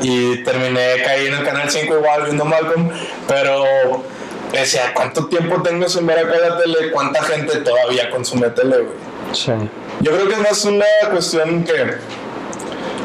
[0.00, 2.90] Y terminé, caí en el canal 5 igual viendo Malcolm,
[3.26, 3.64] pero
[4.52, 6.90] decía, ¿cuánto tiempo tengo sin ver acá la tele?
[6.92, 8.96] ¿Cuánta gente todavía consume tele, güey?
[9.32, 9.52] Sí.
[10.00, 11.96] Yo creo que es más una cuestión que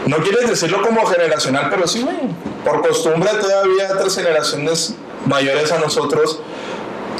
[0.05, 2.17] no quieres decirlo como generacional, pero sí, güey.
[2.63, 4.95] Por costumbre todavía otras generaciones
[5.25, 6.39] mayores a nosotros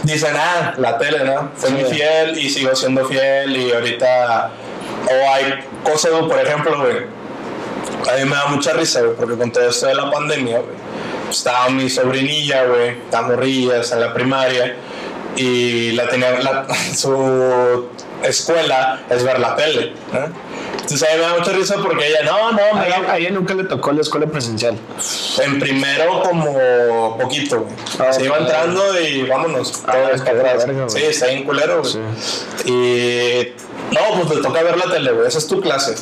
[0.03, 1.51] dicen, ah, la tele, ¿no?
[1.56, 4.51] Fue muy fiel y sigo siendo fiel y ahorita...
[5.06, 6.97] O hay cosas, por ejemplo, güey.
[8.12, 10.75] A mí me da mucha risa, güey, porque con todo esto de la pandemia, güey,
[11.29, 14.75] estaba mi sobrinilla, güey, está morrilla, está en la primaria,
[15.36, 17.89] y la tenía, la- su
[18.23, 20.19] escuela es ver la tele, ¿no?
[20.86, 23.54] A mí me da mucha risa porque ella, no, no, A ella, a ella nunca
[23.54, 24.78] le tocó la escuela presencial.
[25.41, 27.74] en primero como poquito, güey.
[28.00, 29.84] Ah, Se iba entrando y vámonos.
[29.88, 30.67] Ah, para atrás.
[30.67, 30.89] verga.
[30.89, 31.93] Sí, está bien culero, güey.
[31.93, 32.72] Sí.
[32.72, 33.54] Y
[33.93, 35.28] no, pues te toca ver la tele, güey.
[35.28, 35.96] Esa es tu clase.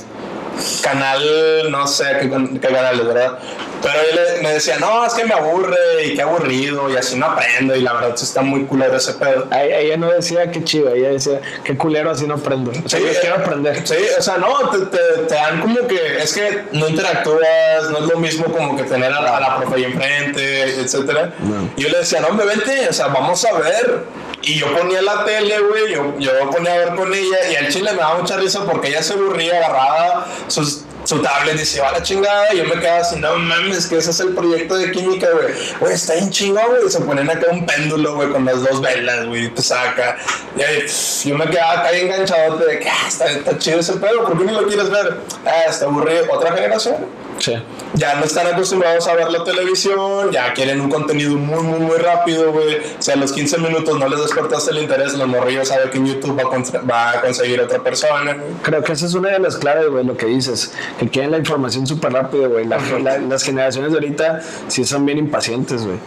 [0.82, 3.40] Canal, no sé qué, qué canal es, ¿verdad?
[3.82, 7.26] Pero él me decía, no, es que me aburre y qué aburrido y así no
[7.28, 7.76] aprendo.
[7.76, 9.48] Y la verdad sí está muy culero ese pedo.
[9.50, 12.70] A- Ella no decía que chido, ella decía que culero así no aprendo.
[12.86, 13.88] O sea, Sí, yo eh, quiero aprender.
[13.88, 17.98] Sí, o sea, no, te, te- te dan como que es que no interactúas, no
[18.00, 21.34] es lo mismo como que tener a la, a la profe ahí enfrente, etcétera.
[21.40, 21.70] No.
[21.76, 24.04] Y yo le decía, no, hombre, vente, o sea, vamos a ver.
[24.44, 27.68] Y yo ponía la tele, güey, yo, yo ponía a ver con ella y al
[27.72, 31.78] chile me daba mucha risa porque ella se aburría, agarraba sus, su tablet y se
[31.78, 34.30] iba a la chingada y yo me quedaba así, no mames, que ese es el
[34.30, 35.54] proyecto de química, güey.
[35.80, 36.90] Güey, está bien chingón, güey.
[36.90, 40.16] Se ponen acá un péndulo, güey, con las dos velas, güey, y te saca.
[40.56, 43.94] Y ahí, pff, yo me quedaba acá enganchado de que, ah, está, está chido ese
[43.94, 45.18] pedo, ¿por qué no lo quieres ver?
[45.46, 46.26] Ah, está aburrido.
[46.32, 46.96] Otra generación
[47.40, 47.54] Sí.
[47.96, 51.98] ya no están acostumbrados a ver la televisión, ya quieren un contenido muy, muy, muy
[51.98, 52.78] rápido, güey.
[52.78, 55.98] O sea, a los 15 minutos no les despertaste el interés, los morrillos saben que
[55.98, 58.38] en YouTube va a, va a conseguir otra persona.
[58.62, 60.72] Creo que esa es una de las claves, güey, lo que dices.
[61.02, 62.68] Que quieren la información súper rápido, güey.
[62.68, 65.98] La- la- las generaciones de ahorita sí son bien impacientes, güey.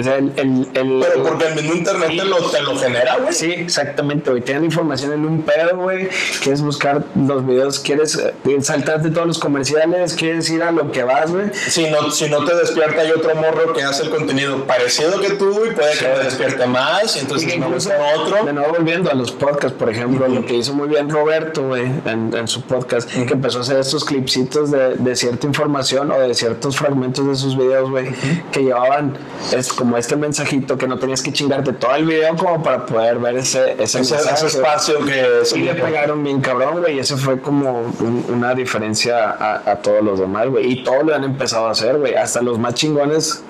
[0.00, 0.32] O sea, el...
[0.36, 3.34] el, el- Pero porque el mismo internet te lo, te lo genera, güey.
[3.34, 4.40] Sí, exactamente, güey.
[4.40, 6.08] Tienen información en un pedo, güey.
[6.42, 8.32] Quieres buscar los videos, quieres eh,
[8.62, 11.50] saltarte todos los comerciales, quieres ir a lo que vas, güey.
[11.52, 15.30] Si no, si no te despierta, hay otro morro que hace el contenido parecido que
[15.32, 18.46] tú y puede que te despierte más, y Y entonces me incluso, gusta otro.
[18.46, 21.84] de nuevo volviendo a los podcasts, por ejemplo, lo que hizo muy bien Roberto, güey,
[22.06, 26.18] en, en su podcast, que empezó a hacer estos clipsitos de, de cierta información o
[26.18, 28.08] de ciertos fragmentos de sus videos, güey,
[28.52, 29.16] que llevaban
[29.56, 33.18] es como este mensajito que no tenías que chingarte todo el video como para poder
[33.18, 36.98] ver ese, ese, Ese, mensaje, ese espacio que Sí le pegaron bien cabrón, güey, y
[36.98, 40.70] eso fue como un- una diferencia a, a todos los demás, güey.
[40.72, 42.14] Y todos lo han empezado a hacer, güey.
[42.14, 43.42] Hasta los más chingones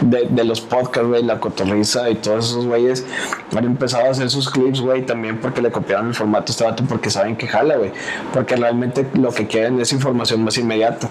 [0.00, 3.04] de, de los podcasts, güey, la cotorriza y todos esos güeyes
[3.56, 6.64] han empezado a hacer sus clips, güey, también porque le copiaron el formato a este
[6.64, 7.92] vato porque saben que jala, güey.
[8.32, 11.08] Porque realmente lo que quieren es información más inmediata.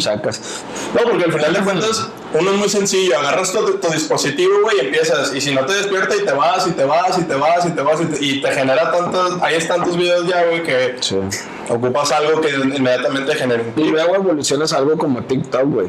[0.00, 0.62] Sacas.
[0.94, 3.18] No, porque al final de cuentas, uno es muy sencillo.
[3.18, 5.34] Agarras tu, tu dispositivo, güey, y empiezas.
[5.34, 7.70] Y si no te despierta, y te vas, y te vas, y te vas, y
[7.70, 9.42] te vas, y te, y te genera tantos.
[9.42, 11.16] Ahí están tus videos ya, güey, que Sí.
[11.68, 15.88] ocupas algo que inmediatamente genera Y luego evolucionas algo como TikTok, güey.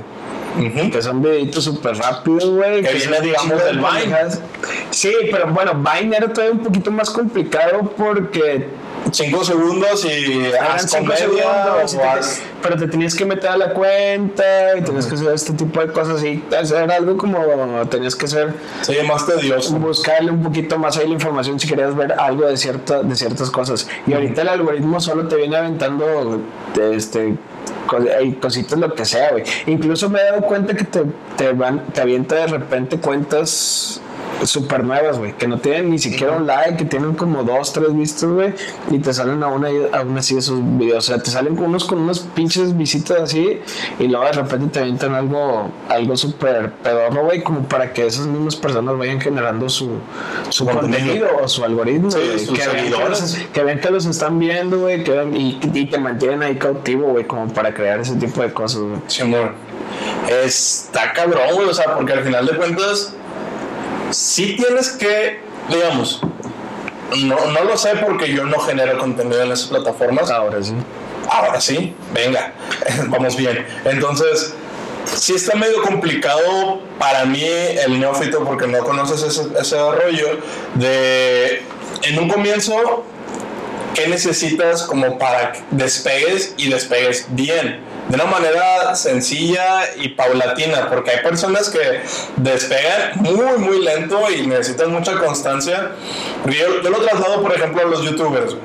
[0.58, 0.90] Ujú.
[0.90, 2.82] Que son videitos súper rápidos, güey.
[2.82, 4.18] Que viene, son digamos, del Vine.
[4.92, 8.68] Sí, pero bueno, Vine era todavía un poquito más complicado porque
[9.16, 13.50] Cinco segundos y haz cinco segundos, y o te- haz- pero te tenías que meter
[13.50, 17.40] a la cuenta y tenías que hacer este tipo de cosas y era algo como
[17.90, 19.76] tenías que hacer Sí, más tedioso.
[19.78, 23.50] buscarle un poquito más ahí la información si querías ver algo de cierta, de ciertas
[23.52, 23.88] cosas.
[24.06, 26.42] Y ahorita el algoritmo solo te viene aventando
[26.92, 27.36] este
[28.42, 29.44] cositas lo que sea güey.
[29.68, 31.04] Incluso me he dado cuenta que te,
[31.38, 34.02] te van te avienta de repente cuentas
[34.44, 37.96] super nuevas, güey, que no tienen ni siquiera un like, que tienen como dos, tres
[37.96, 38.54] vistas, güey,
[38.92, 41.10] y te salen a una, a una así esos videos.
[41.10, 43.60] O sea, te salen unos con unas pinches visitas así,
[44.00, 48.28] y luego de repente te avientan algo, algo súper pedorro, güey, como para que esas
[48.28, 49.92] mismas personas vayan generando su,
[50.50, 54.80] su contenido o su algoritmo, que, vean que, los, que, ven que los están viendo,
[54.80, 58.82] güey, y, y, te mantienen ahí cautivo, güey, como para crear ese tipo de cosas,
[58.82, 59.00] güey.
[59.08, 59.54] Sí, amor.
[60.30, 63.14] Está cabrón, güey, o sea, porque al final de cuentas
[64.12, 65.40] si tienes que,
[65.70, 66.22] digamos,
[67.24, 70.30] no, no lo sé porque yo no genero contenido en esas plataformas.
[70.32, 70.74] Ahora sí.
[71.30, 72.54] Ahora sí, venga,
[73.08, 73.66] vamos bien.
[73.86, 74.54] Entonces,
[75.06, 80.40] sí está medio complicado para mí el neófito porque no conoces ese, ese rollo
[80.76, 81.64] de,
[82.04, 83.04] en un comienzo,
[83.94, 87.80] ¿qué necesitas como para despegues y despegues bien?
[88.10, 92.02] De una manera sencilla y paulatina, porque hay personas que
[92.38, 95.92] despegan muy, muy lento y necesitan mucha constancia.
[96.46, 98.56] Yo, yo lo traslado, por ejemplo, a los youtubers.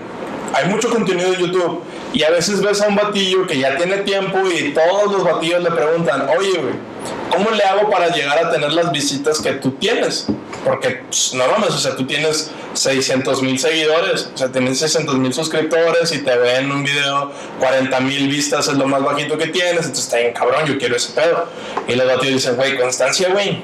[0.52, 1.82] Hay mucho contenido de YouTube
[2.12, 5.62] y a veces ves a un batillo que ya tiene tiempo y todos los batillos
[5.62, 6.89] le preguntan, oye, güey,
[7.30, 10.26] ¿cómo le hago para llegar a tener las visitas que tú tienes?
[10.64, 15.16] Porque pues, no mames, o sea, tú tienes 600 mil seguidores, o sea, tienes 600
[15.16, 19.46] mil suscriptores y te ven un video 40 mil vistas, es lo más bajito que
[19.46, 21.48] tienes, entonces está bien cabrón, yo quiero ese pedo.
[21.88, 23.62] Y los batillos dicen, güey, constancia, güey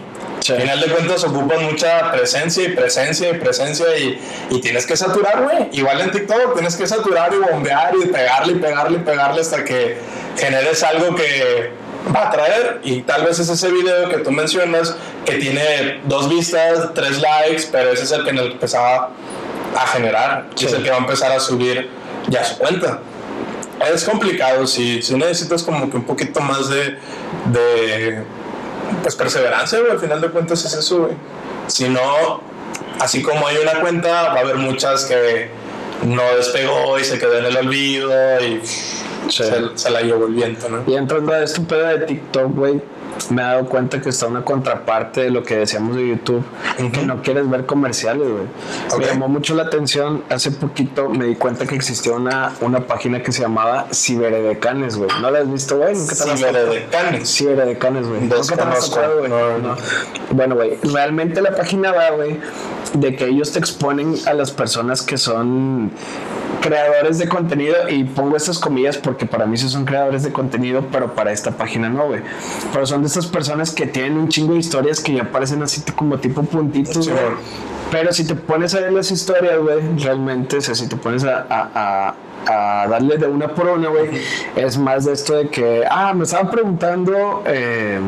[0.52, 4.20] al final de cuentas ocupan mucha presencia y presencia y presencia y,
[4.50, 5.68] y tienes que saturar, güey.
[5.72, 9.64] Igual en TikTok tienes que saturar y bombear y pegarle y pegarle y pegarle hasta
[9.64, 9.98] que
[10.36, 11.72] generes algo que
[12.14, 16.28] va a traer y tal vez es ese video que tú mencionas que tiene dos
[16.28, 19.10] vistas, tres likes, pero ese es el que empezaba
[19.76, 21.90] a generar, es el que va a empezar a subir
[22.28, 23.00] ya su cuenta.
[23.92, 26.98] Es complicado, si, si necesitas como que un poquito más de,
[27.52, 28.24] de
[29.02, 31.12] pues perseverancia, güey, al final de cuentas es eso, güey.
[31.66, 32.40] Si no,
[33.00, 35.50] así como hay una cuenta, va a haber muchas que
[36.04, 38.60] no despegó y se quedó en el olvido y
[39.30, 40.84] se, la llevó el viento, ¿no?
[40.86, 42.80] Y entrando a este pedo de TikTok, güey,
[43.30, 46.44] me he dado cuenta que está una contraparte de lo que decíamos de YouTube,
[46.92, 48.44] que no quieres ver comerciales, güey.
[48.98, 53.22] Me llamó mucho la atención, hace poquito me di cuenta que existía una, una página
[53.22, 55.10] que se llamaba Ciberedecanes, güey.
[55.20, 55.94] ¿No la has visto, güey?
[55.96, 57.36] Ciberedecanes.
[57.36, 58.20] Ciberedecanes, güey.
[58.22, 59.28] Nunca te has güey.
[59.28, 59.76] No, no.
[60.30, 62.38] Bueno, güey, realmente la página va, güey,
[62.94, 65.90] de que ellos te exponen a las personas que son
[66.60, 70.86] creadores de contenido y pongo estas comillas porque para mí sí son creadores de contenido,
[70.90, 72.22] pero para esta página no, güey.
[72.72, 75.80] Pero son de estas personas que tienen un chingo de historias que ya aparecen así
[75.94, 77.08] como tipo puntitos,
[77.90, 81.22] Pero si te pones a ver las historias, güey, realmente, o sea, si te pones
[81.24, 82.14] a, a,
[82.46, 84.10] a darle de una por una, güey,
[84.56, 88.00] es más de esto de que, ah, me estaban preguntando, eh,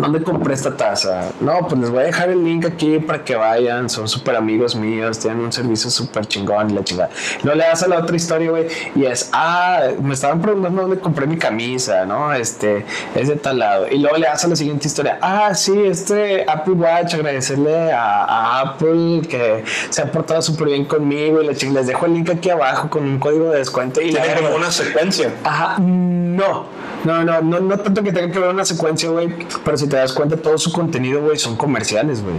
[0.00, 1.30] ¿dónde compré esta taza?
[1.40, 4.76] No, pues les voy a dejar el link aquí para que vayan, son súper amigos
[4.76, 7.10] míos, tienen un servicio súper chingón y la chingada.
[7.42, 10.98] Luego le das a la otra historia, güey, y es, ah, me estaban preguntando dónde
[10.98, 12.32] compré mi camisa, ¿no?
[12.32, 12.84] Este,
[13.14, 13.86] es de tal lado.
[13.90, 18.60] Y luego le das a la siguiente historia, ah, sí, este Apple Watch, agradecerle a,
[18.60, 21.80] Apple que se ha portado súper bien conmigo y la chingada.
[21.80, 24.00] Les dejo el link aquí abajo con un código de descuento.
[24.00, 25.32] Y Tiene como una secuencia.
[25.44, 26.66] Ajá, no.
[27.04, 29.28] No, no, no, no tanto que tenga que ver una secuencia, güey,
[29.64, 32.36] pero si te das cuenta, todo su contenido, güey, son comerciales, güey.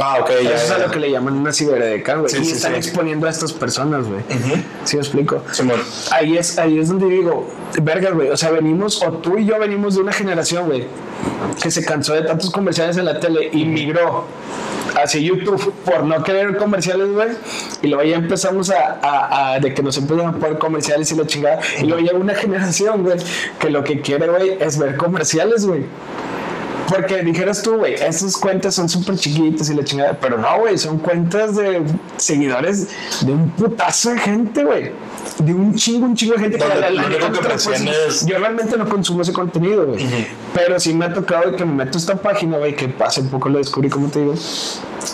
[0.00, 0.54] Ah, ok, ya.
[0.54, 2.32] Eso es a lo que le llaman una ciberedeca, güey.
[2.34, 4.20] y están exponiendo a estas personas, güey.
[4.84, 5.42] ¿Sí me explico?
[6.10, 7.48] ahí, es, ahí es donde digo,
[7.82, 8.30] verga, güey.
[8.30, 10.86] O sea, venimos, o tú y yo venimos de una generación, güey,
[11.62, 14.24] que se cansó de tantos comerciales en la tele y migró
[15.00, 17.28] hacia YouTube por no querer comerciales, güey.
[17.82, 21.26] Y luego ya empezamos a, a, de que nos empiezan a poner comerciales y la
[21.26, 21.60] chingada.
[21.80, 23.18] Y luego llega una generación, güey,
[23.58, 25.84] que lo que quiere, güey, es ver comerciales, güey.
[26.94, 30.18] Porque dijeras tú, güey, esas cuentas son súper chiquitas y la chingada.
[30.20, 31.82] Pero no, güey, son cuentas de
[32.16, 32.88] seguidores
[33.22, 34.92] de un putazo de gente, güey.
[35.38, 36.58] De un chingo, un chingo de gente.
[36.58, 40.06] que Yo realmente no consumo ese contenido, güey.
[40.54, 43.28] Pero sí me ha tocado que me meto a esta página, güey, que hace un
[43.28, 44.34] poco lo descubrí, como te digo.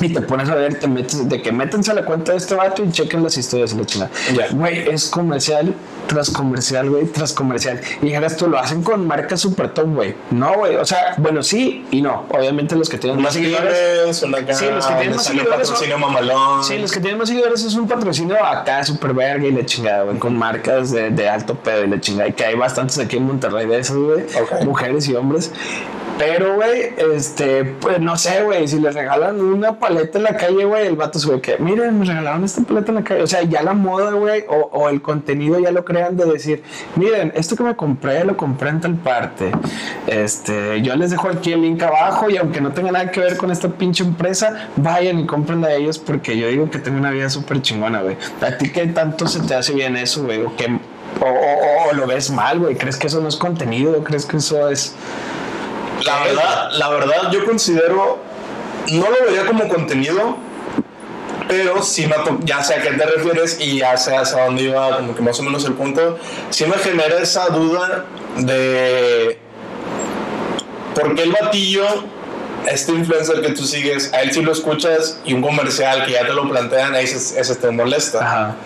[0.00, 2.54] Y te pones a ver, te metes, de que métanse a la cuenta de este
[2.54, 4.10] vato y chequen las historias y la chingada.
[4.52, 5.74] Güey, es comercial
[6.08, 7.80] tras comercial, güey, tras comercial.
[8.02, 10.14] Y dijeras tú, lo hacen con marcas super top, güey.
[10.30, 10.76] No, güey.
[10.76, 12.24] O sea, bueno, sí y no.
[12.30, 14.16] Obviamente los que tienen más seguidores.
[14.16, 15.70] sí, los que tienen más seguidores.
[15.98, 16.64] Mamalón.
[16.64, 20.04] Sí, los que tienen más seguidores es un patrocinio acá super verga y la chingada,
[20.04, 20.18] güey.
[20.18, 22.28] Con marcas de, de, alto pedo y la chingada.
[22.28, 24.24] Y que hay bastantes aquí en Monterrey de esos, güey.
[24.64, 25.52] Mujeres y hombres.
[26.18, 30.64] Pero, güey, este, pues no sé, güey, si le regalan una paleta en la calle,
[30.64, 33.22] güey, el vato sube que, miren, me regalaron esta paleta en la calle.
[33.22, 36.64] O sea, ya la moda, güey, o, o, el contenido ya lo crean de decir,
[36.96, 39.52] miren, esto que me compré, lo compré en tal parte.
[40.08, 43.36] Este, yo les dejo aquí el link abajo y aunque no tenga nada que ver
[43.36, 47.12] con esta pinche empresa, vayan y compren de ellos porque yo digo que tengo una
[47.12, 48.16] vida súper chingona, güey.
[48.40, 50.42] ¿A ti qué tanto se te hace bien eso, güey?
[50.42, 50.66] ¿O, qué,
[51.20, 52.76] o, o lo ves mal, güey?
[52.76, 54.02] ¿Crees que eso no es contenido?
[54.02, 54.96] ¿Crees que eso es
[56.04, 58.18] la verdad, la verdad, yo considero,
[58.90, 60.36] no lo vería como contenido,
[61.48, 64.96] pero sí me, ya sé a qué te refieres y ya sé hacia dónde iba,
[64.96, 66.18] como que más o menos el punto,
[66.50, 68.04] sí me genera esa duda
[68.36, 69.38] de
[70.94, 71.86] por qué el batillo,
[72.66, 76.26] este influencer que tú sigues, a él sí lo escuchas y un comercial que ya
[76.26, 78.56] te lo plantean, ahí ese, te molesta.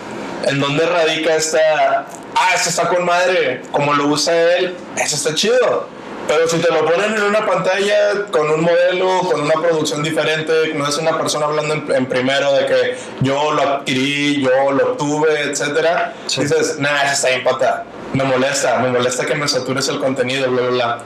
[0.44, 5.34] ¿En dónde radica esta, ah, esto está con madre, como lo usa él, eso está
[5.34, 6.01] chido?
[6.28, 10.72] Pero si te lo ponen en una pantalla con un modelo, con una producción diferente,
[10.74, 15.42] no es una persona hablando en, primero de que yo lo adquirí, yo lo obtuve,
[15.42, 17.84] etcétera, dices, nah, eso está bien pata.
[18.12, 20.98] Me molesta, me molesta que me satures el contenido, bla, bla, bla.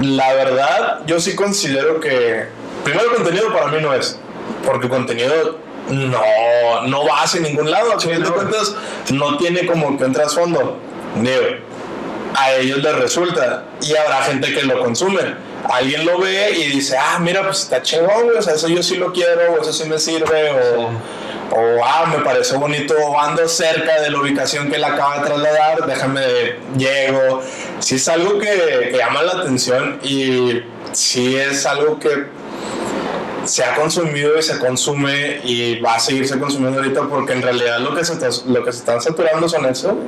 [0.00, 2.46] La verdad, yo sí considero que,
[2.84, 4.18] primero, el contenido para mí no es,
[4.64, 5.58] porque contenido
[5.90, 8.74] no, no va hacia ningún lado, al final de cuentas,
[9.12, 10.78] no tiene como que un trasfondo.
[11.16, 11.42] Digo,
[12.34, 15.20] a ellos les resulta y habrá gente que lo consume.
[15.70, 18.96] Alguien lo ve y dice, ah, mira, pues está chingón, o sea, eso yo sí
[18.96, 20.90] lo quiero, o eso sí me sirve, o,
[21.56, 25.86] o ah, me parece bonito, ando cerca de la ubicación que él acaba de trasladar,
[25.86, 26.22] déjame,
[26.76, 27.42] llego.
[27.80, 30.62] Si es algo que, que llama la atención y
[30.92, 32.26] si es algo que
[33.44, 37.80] se ha consumido y se consume y va a seguirse consumiendo ahorita porque en realidad
[37.80, 38.14] lo que se,
[38.46, 39.98] lo que se están saturando son eso,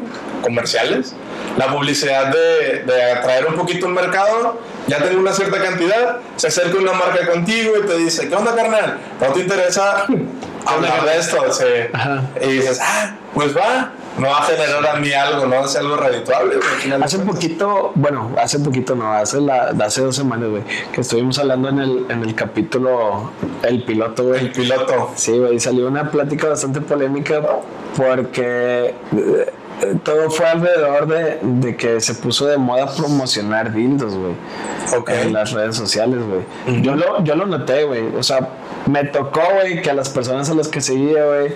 [0.42, 1.14] comerciales.
[1.56, 6.48] La publicidad de, de atraer un poquito el mercado, ya tengo una cierta cantidad, se
[6.48, 8.98] acerca una marca contigo y te dice, ¿qué onda carnal?
[9.20, 10.06] ¿No te interesa
[10.66, 11.36] hablar de esto?
[12.40, 15.96] y dices, ah, pues va, no va a generar a mí algo, no hace algo
[15.96, 16.56] redituable.
[17.02, 20.62] Hace un poquito, bueno, hace poquito no, hace, la, hace dos semanas, güey,
[20.92, 23.30] que estuvimos hablando en el, en el capítulo
[23.62, 24.40] El piloto, güey.
[24.40, 25.12] El piloto.
[25.14, 27.40] Sí, güey, salió una plática bastante polémica
[27.96, 29.52] porque eh,
[30.02, 34.34] todo fue alrededor de, de, que se puso de moda promocionar dildos, güey.
[35.08, 36.82] En las redes sociales, güey.
[36.82, 38.14] yo, lo, yo lo noté, güey.
[38.16, 38.48] O sea,
[38.86, 41.52] me tocó, güey, que a las personas a las que seguía, güey,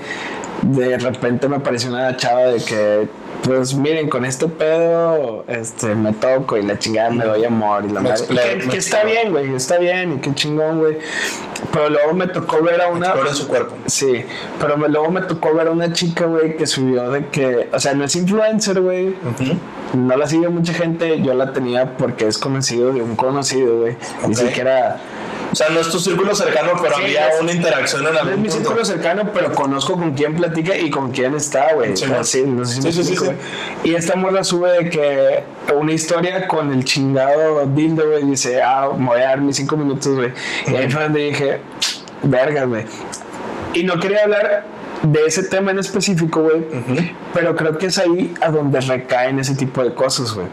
[0.62, 3.08] de repente me apareció una chava de que
[3.42, 7.92] pues miren, con este pedo, este, me toco y la chingada me doy amor y
[7.92, 8.24] la madre.
[8.68, 10.98] Que, está bien, güey, está bien y qué chingón, güey.
[11.72, 13.14] Pero luego me tocó ver a una.
[13.14, 13.74] en su cuerpo.
[13.86, 14.24] Sí,
[14.58, 17.94] pero luego me tocó ver a una chica, güey, que subió de que, o sea,
[17.94, 19.14] no es influencer, güey.
[19.94, 23.96] No la sigue mucha gente, yo la tenía porque es conocido de un conocido, güey.
[24.26, 24.98] Ni siquiera
[25.52, 28.38] o sea, no es tu círculo cercano, pero había una interacción en algún No es
[28.38, 31.96] mi círculo cercano, pero conozco con quién platica y con quién está, güey.
[31.96, 32.24] Sí, no
[32.64, 33.24] sé si sí, sí,
[33.84, 35.44] Y esta muerda sube de que
[35.74, 39.76] una historia con el chingado dildo, güey, dice, ah, me voy a dar mis cinco
[39.76, 40.32] minutos, güey.
[40.66, 41.60] Y ahí fue donde dije,
[42.22, 42.84] vergas, güey.
[43.74, 44.64] Y no quería hablar
[45.02, 46.66] de ese tema en específico, güey,
[47.34, 50.46] pero creo que es ahí a donde recaen ese tipo de cosas, güey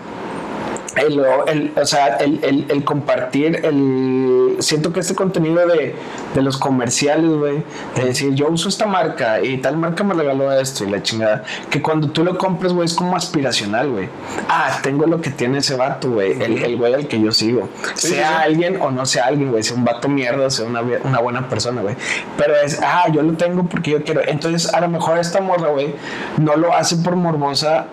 [0.96, 5.96] el, o sea, el, el, compartir, el, siento que este contenido de,
[6.36, 7.64] de los comerciales, güey,
[7.96, 11.44] de decir, yo uso esta marca y tal marca me regaló esto y la chingada,
[11.70, 14.10] que cuando tú lo compres, güey, es como aspiracional, güey.
[14.48, 17.70] Ah, tengo lo que tiene ese vato, güey, el, güey al que yo sigo.
[17.96, 21.50] sea alguien o no sea alguien, güey, sea un vato mierda, sea una, una buena
[21.50, 21.96] persona, güey.
[22.38, 24.22] Pero es, ah, yo lo tengo porque yo quiero.
[24.26, 25.96] Entonces, a lo mejor esta morra, güey,
[26.38, 27.88] no lo hace por morbosa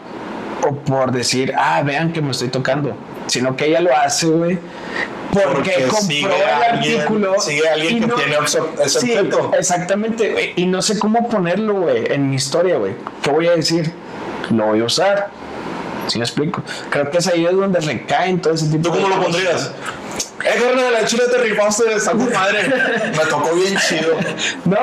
[0.63, 2.95] o por decir, ah, vean que me estoy tocando,
[3.27, 4.59] sino que ella lo hace, güey.
[5.33, 7.41] Porque, compró el artículo.
[7.41, 9.15] Sigue alguien que tiene ese sí,
[9.57, 12.95] Exactamente, y no sé cómo ponerlo, güey, en mi historia, güey.
[13.23, 13.93] ¿Qué voy a decir?
[14.51, 15.31] Lo voy a usar.
[16.09, 16.63] ¿Sí me explico?
[16.89, 19.71] Creo que es ahí es donde recaen todo ese tipo ¿Tú cómo lo pondrías?
[20.45, 22.67] Eh, de la chile te rifaste de esa madre.
[23.17, 24.15] Me tocó bien chido.
[24.65, 24.79] No,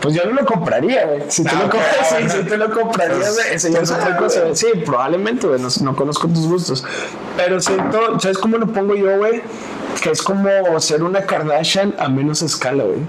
[0.00, 1.22] pues yo no lo compraría, güey.
[1.28, 4.54] Si, tú, lo ah, compras, si, tú lo comprarías, güey, ese ya es otra cosa.
[4.54, 5.60] Sí, probablemente, güey.
[5.82, 6.84] No, conozco tus gustos.
[7.36, 9.42] Pero siento, ¿sabes cómo lo pongo yo, güey?
[10.02, 10.48] Que es como
[10.80, 13.00] ser una Kardashian a menos escala, güey.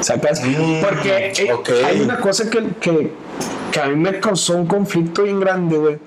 [0.00, 0.42] ¿Sacas?
[0.44, 3.12] Mm, Porque eh, hay una cosa que, que,
[3.72, 5.98] que a mí me causó un conflicto bien grande, güey.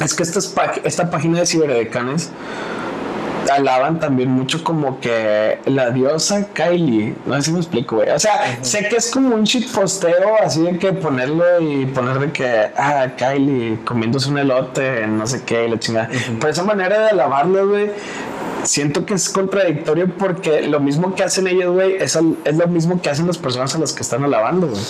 [0.00, 0.40] Es que esta,
[0.84, 2.30] esta página de ciberdecanes
[3.54, 7.14] alaban también mucho como que la diosa Kylie.
[7.26, 8.10] No sé si me explico, güey.
[8.10, 9.44] O sea, sé que es como un
[9.74, 15.26] posteo así de que ponerlo y poner de que, ah, Kylie comiéndose un elote, no
[15.26, 16.08] sé qué, y la chingada.
[16.40, 17.90] Pero esa manera de alabarlo, güey,
[18.64, 22.66] siento que es contradictorio porque lo mismo que hacen ellos, güey, es, al- es lo
[22.68, 24.80] mismo que hacen las personas a las que están alabando, güey.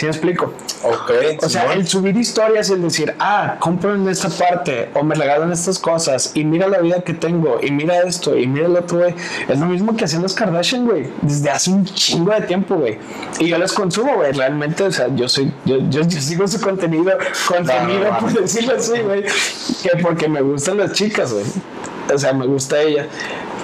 [0.00, 0.54] ¿Sí me explico?
[0.82, 1.10] Ok,
[1.42, 5.52] O sea, el subir historias y el decir, ah, compren esta parte o me regalan
[5.52, 9.00] estas cosas y mira la vida que tengo y mira esto y mira el otro,
[9.00, 9.14] güey.
[9.46, 12.96] Es lo mismo que hacían los Kardashian, güey, desde hace un chingo de tiempo, güey.
[13.40, 14.32] Y yo los consumo, güey.
[14.32, 19.00] Realmente, o sea, yo soy, yo, yo, yo sigo su contenido, contenido, por decirlo así,
[19.00, 19.24] güey.
[19.82, 21.44] Que porque me gustan las chicas, güey.
[22.10, 23.06] O sea, me gusta ella.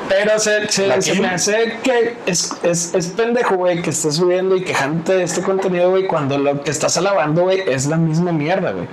[0.09, 4.15] Pero se, se, ¿La se me hace que es, es, es pendejo, güey, que estés
[4.17, 7.97] subiendo y quejándote de este contenido, güey, cuando lo que estás alabando, güey, es la
[7.97, 8.87] misma mierda, güey.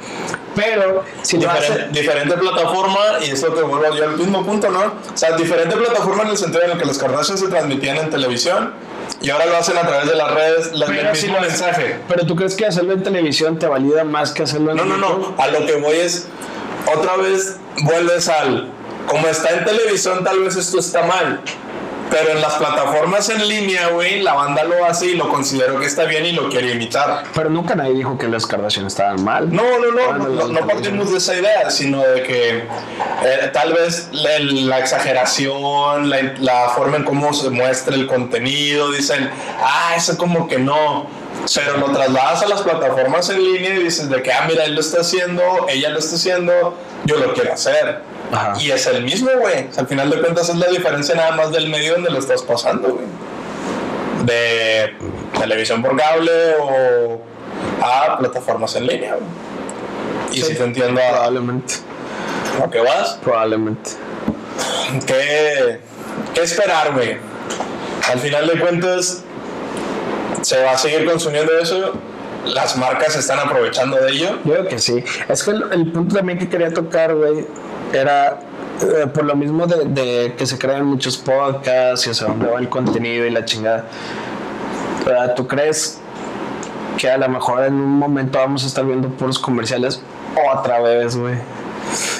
[0.55, 1.91] Pero si lo Diferente, haces.
[1.93, 4.79] diferente plataforma y es lo que vuelvo yo al mismo punto, ¿no?
[4.81, 8.09] O sea, diferente plataforma en el sentido en el que los Kardashian se transmitían en
[8.09, 8.73] televisión
[9.21, 11.47] y ahora lo hacen a través de las redes, la- del Pero, si mismo lo-
[11.47, 11.97] mensaje.
[12.07, 14.97] pero tú crees que hacerlo en televisión te valida más que hacerlo en No, no,
[14.97, 15.35] no.
[15.37, 16.27] A lo que voy es,
[16.93, 18.69] otra vez vuelves al,
[19.07, 21.41] como está en televisión, tal vez esto está mal.
[22.13, 25.87] Pero en las plataformas en línea, güey, la banda lo hace y lo considero que
[25.87, 27.23] está bien y lo quiere imitar.
[27.33, 29.51] Pero nunca nadie dijo que los Kardashian estaban mal.
[29.51, 33.73] No, no, no, no, los no partimos de esa idea, sino de que eh, tal
[33.73, 39.31] vez la, la exageración, la, la forma en cómo se muestra el contenido, dicen,
[39.63, 41.07] ah, eso como que no.
[41.55, 44.75] Pero lo trasladas a las plataformas en línea y dices de que, ah, mira, él
[44.75, 48.01] lo está haciendo, ella lo está haciendo, yo lo quiero hacer.
[48.33, 48.53] Ajá.
[48.59, 49.67] Y es el mismo, güey.
[49.77, 52.89] Al final de cuentas es la diferencia nada más del medio donde lo estás pasando,
[52.89, 53.05] güey.
[54.25, 54.93] De
[55.39, 56.31] televisión por cable
[56.61, 57.21] o
[57.81, 59.27] a plataformas en línea, güey.
[60.31, 61.75] Y Sí, si te entiendo a Probablemente.
[62.59, 63.91] lo que vas, Probablemente.
[65.05, 65.79] ¿qué,
[66.33, 67.17] qué esperar, güey?
[68.11, 69.23] Al final de cuentas,
[70.41, 71.93] se va a seguir consumiendo eso.
[72.45, 74.39] Las marcas están aprovechando de ello.
[74.43, 75.03] Yo creo que sí.
[75.29, 77.45] Es que el, el punto también que quería tocar, güey,
[77.97, 78.39] era
[78.81, 82.59] eh, por lo mismo de, de que se crean muchos podcasts y hacia dónde va
[82.59, 83.85] el contenido y la chingada.
[85.35, 85.99] ¿Tú crees
[86.97, 90.01] que a lo mejor en un momento vamos a estar viendo puros comerciales
[90.55, 91.35] otra vez, güey?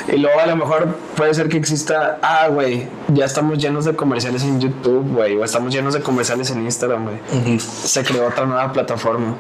[0.08, 3.96] Y luego a lo mejor puede ser que exista, ah, güey, ya estamos llenos de
[3.96, 7.60] comerciales en YouTube, güey, o estamos llenos de comerciales en Instagram, güey.
[7.60, 9.36] Se creó otra nueva plataforma.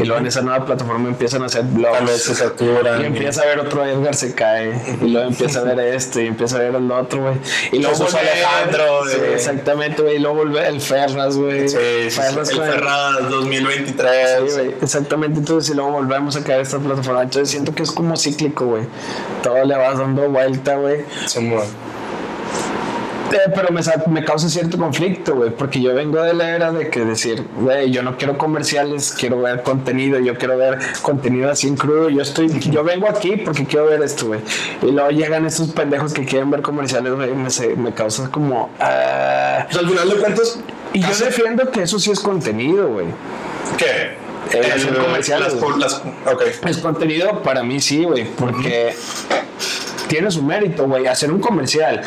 [0.00, 1.96] Y luego en esa nueva plataforma empiezan a hacer blogs.
[1.98, 3.02] Tal vez se saturan.
[3.02, 4.72] Y empieza a ver otro Edgar se cae.
[5.02, 7.34] Y luego empieza a ver esto y empieza a ver el otro, güey.
[7.72, 10.16] Y luego vuelve- Alejandro, Sí, de- exactamente, güey.
[10.16, 11.68] Y luego vuelve el Ferras, güey.
[11.68, 14.38] Sí, sí, sí, Ferras el Ferraz 2023.
[14.46, 15.38] Sí, güey, exactamente.
[15.40, 17.22] Entonces, y luego volvemos a caer a esta plataforma.
[17.22, 18.84] Entonces, siento que es como cíclico, güey.
[19.42, 21.04] Todo le vas dando vuelta, güey.
[21.26, 21.62] Simón.
[23.32, 26.90] Eh, pero me, me causa cierto conflicto, güey, porque yo vengo de la era de
[26.90, 31.66] que decir, güey, yo no quiero comerciales, quiero ver contenido, yo quiero ver contenido así
[31.68, 34.40] en crudo, yo estoy, yo vengo aquí porque quiero ver esto, güey.
[34.82, 38.68] Y luego llegan estos pendejos que quieren ver comerciales, güey, me, se- me causa como...
[38.80, 39.66] ah.
[39.70, 40.58] Pues al final de cuentas,
[40.92, 43.06] Y yo defiendo que eso sí es contenido, güey.
[43.78, 44.20] ¿qué?
[44.54, 45.78] Eh, hacer comerciales, Las, güey.
[45.78, 45.94] las,
[46.30, 46.42] ok.
[46.66, 48.94] Es contenido para mí sí, güey, porque
[50.08, 51.06] tiene su mérito, güey.
[51.06, 52.02] Hacer un comercial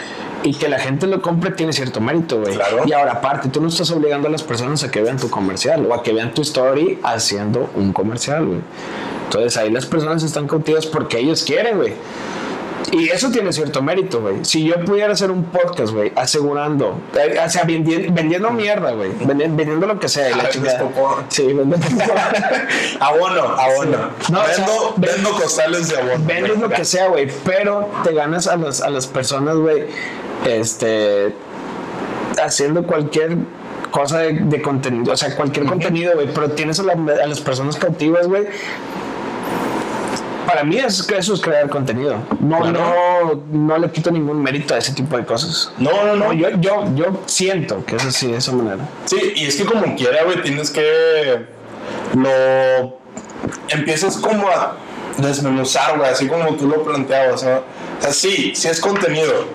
[0.45, 2.53] y que la gente lo compre tiene cierto mérito, güey.
[2.55, 2.83] Claro.
[2.85, 5.85] Y ahora, aparte, tú no estás obligando a las personas a que vean tu comercial
[5.89, 8.59] o a que vean tu story haciendo un comercial, güey.
[9.25, 11.93] Entonces ahí las personas están cautivas porque ellos quieren, güey.
[12.91, 14.45] Y eso tiene cierto mérito, güey.
[14.45, 19.11] Si yo pudiera hacer un podcast, güey, asegurando, eh, o sea, vendi- vendiendo mierda, güey,
[19.17, 20.51] vendi- vendiendo lo que sea, y la.
[21.29, 21.77] Sí, vendiendo
[22.99, 23.97] Abono, abono.
[24.31, 26.23] No, o sea, vendo, ve- vendo costales de abono.
[26.25, 29.85] vendes lo que sea, güey, pero te ganas a las, a las personas, güey,
[30.45, 31.33] este,
[32.43, 33.37] haciendo cualquier
[33.91, 37.39] cosa de, de contenido, o sea, cualquier contenido, güey, pero tienes a, la- a las
[37.41, 38.45] personas cautivas, güey.
[40.45, 42.17] Para mí es, eso es crear contenido.
[42.39, 43.41] No, Claro.
[43.51, 45.71] no, no le quito ningún mérito a ese tipo de cosas.
[45.79, 46.25] No, no, no.
[46.27, 48.87] No, yo, yo, yo siento que es así, de esa manera.
[49.05, 51.45] Sí, y es que como quiera, güey, tienes que
[52.15, 52.95] lo
[53.69, 54.75] empiezas como a
[55.17, 57.49] desmenuzar, güey, así como tú lo planteabas, ¿no?
[57.57, 59.47] O sea, sí, sí es contenido.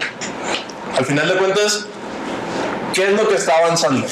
[0.97, 1.87] Al final de cuentas,
[2.95, 4.07] ¿qué es lo que está avanzando?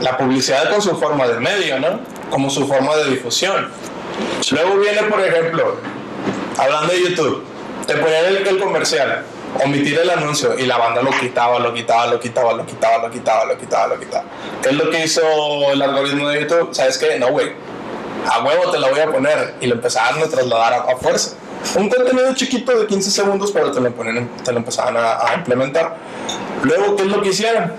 [0.00, 2.00] La publicidad con su forma de medio, ¿no?
[2.30, 3.70] Como su forma de difusión.
[4.50, 5.76] Luego viene, por ejemplo,
[6.56, 7.44] hablando de YouTube,
[7.86, 9.24] te ponían el, comercial,
[9.64, 13.10] omitir el anuncio y la banda lo quitaba, lo quitaba, lo quitaba, lo quitaba, lo
[13.10, 14.24] quitaba, lo quitaba, lo quitaba.
[14.62, 15.22] ¿Qué es lo que hizo
[15.72, 16.74] el algoritmo de YouTube?
[16.74, 17.18] ¿Sabes qué?
[17.18, 17.52] No, güey.
[18.30, 21.36] A huevo te la voy a poner y lo empezaron a trasladar a, a fuerza.
[21.76, 25.96] Un contenido chiquito de 15 segundos, pero te lo, ponen, te a, implementar.
[26.62, 27.72] Luego, ¿qué es lo que hicieron?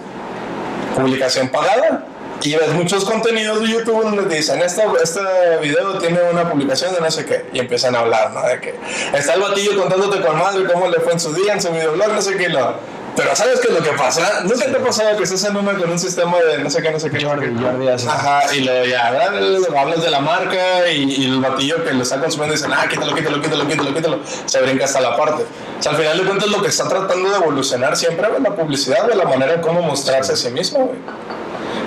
[0.95, 2.05] Publicación pagada.
[2.43, 5.19] Y ves muchos contenidos de YouTube donde te dicen, este, este
[5.61, 7.45] video tiene una publicación de no sé qué.
[7.53, 8.41] Y empiezan a hablar, ¿no?
[8.41, 8.75] De que
[9.13, 12.13] está el batillo contándote con madre cómo le fue en su día, en su videoblog,
[12.13, 12.47] no sé qué.
[13.15, 14.41] Pero ¿sabes qué es lo que pasa?
[14.43, 16.91] ¿Nunca te ha pasado que estás en una con un sistema de no sé qué,
[16.91, 17.23] no sé qué?
[17.23, 18.07] Jordi, Jordi hace.
[18.07, 22.19] Ajá, y luego ya, hablas de la marca y, y el batillo que lo está
[22.19, 24.19] consumiendo dicen, ah, quítalo, quítalo, quítalo, quítalo, quítalo.
[24.45, 25.43] Se brinca hasta la parte.
[25.43, 28.55] O sea, al final de cuentas lo que está tratando de evolucionar siempre es la
[28.55, 30.99] publicidad, de la manera de cómo mostrarse a sí mismo, güey.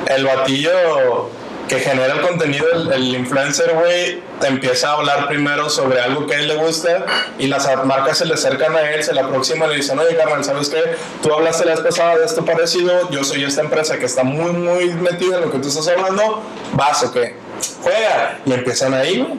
[0.07, 1.31] El batillo
[1.69, 6.27] que genera el contenido, el, el influencer, güey, te empieza a hablar primero sobre algo
[6.27, 7.07] que a él le gusta
[7.39, 10.17] y las marcas se le acercan a él, se le aproximan y le dicen, oye,
[10.17, 10.83] carnal, ¿sabes qué?
[11.23, 14.53] Tú hablaste la vez pasada de esto parecido, yo soy esta empresa que está muy,
[14.53, 16.43] muy metida en lo que tú estás hablando,
[16.75, 17.37] ¿vas o qué?
[17.83, 18.41] Juega.
[18.45, 19.39] Y empiezan ahí, güey.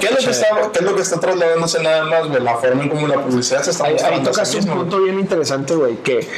[0.00, 2.42] ¿Qué es, lo que está, ¿Qué es lo que está trasladándose nada más, güey?
[2.42, 5.20] La forma en cómo la publicidad se está Ahí, ahí tocas sí un punto bien
[5.20, 6.28] interesante, güey, que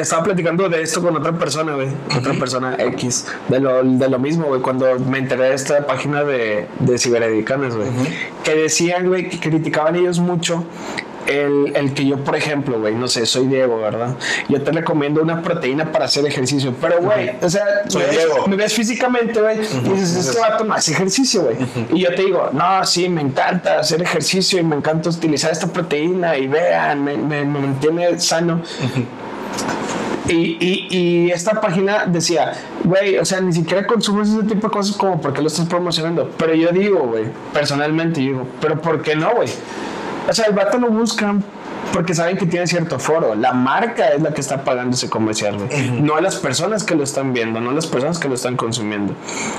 [0.00, 4.18] estaba platicando de esto con otra persona, güey, otra persona X, de lo, de lo
[4.18, 7.88] mismo, güey, cuando me enteré de esta página de, de ciberedicanes, güey,
[8.44, 10.64] que decían, güey, que criticaban ellos mucho
[11.26, 14.14] el, el que yo, por ejemplo, güey, no sé, soy Diego, ¿verdad?
[14.48, 18.16] Yo te recomiendo una proteína para hacer ejercicio, pero, güey, o sea, Soy me, ves,
[18.26, 18.46] Diego.
[18.46, 21.56] me ves físicamente, güey, y dices, este vato no hace ejercicio, güey.
[21.92, 25.66] Y yo te digo, no, sí, me encanta hacer ejercicio y me encanta utilizar esta
[25.66, 28.62] proteína y vean, me, me- me mantiene sano.
[30.28, 34.72] Y, y, y esta página decía, güey, o sea, ni siquiera consumes ese tipo de
[34.72, 36.30] cosas como porque lo estás promocionando.
[36.36, 39.48] Pero yo digo, güey, personalmente, yo digo, pero ¿por qué no, güey?
[40.28, 41.44] O sea, el vato lo buscan
[41.96, 43.34] porque saben que tiene cierto foro.
[43.34, 45.90] La marca es la que está pagando ese comercial, güey.
[46.02, 49.14] No las personas que lo están viendo, no las personas que lo están consumiendo.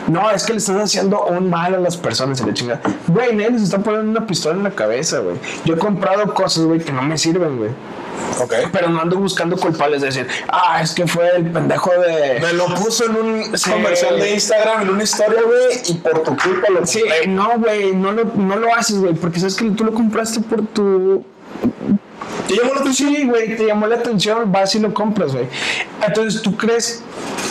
[0.07, 2.81] No, es que le están haciendo un mal a las personas y la chingada.
[3.07, 5.37] Güey, nadie les está poniendo una pistola en la cabeza, güey.
[5.65, 7.71] Yo he comprado cosas, güey, que no me sirven, güey.
[8.39, 8.53] Ok.
[8.71, 12.39] Pero no ando buscando culpables de decir, ah, es que fue el pendejo de.
[12.39, 13.71] Me lo puso en un Sí.
[13.71, 17.95] comercial de Instagram, en una historia, güey, y por tu culpa lo Sí, no, güey,
[17.95, 21.25] no lo, no lo haces, güey, porque sabes que tú lo compraste por tu.
[22.47, 23.15] ¿Te llamó la atención?
[23.15, 25.45] Sí, güey, te llamó la atención, vas y lo compras, güey.
[26.05, 27.03] Entonces, tú crees,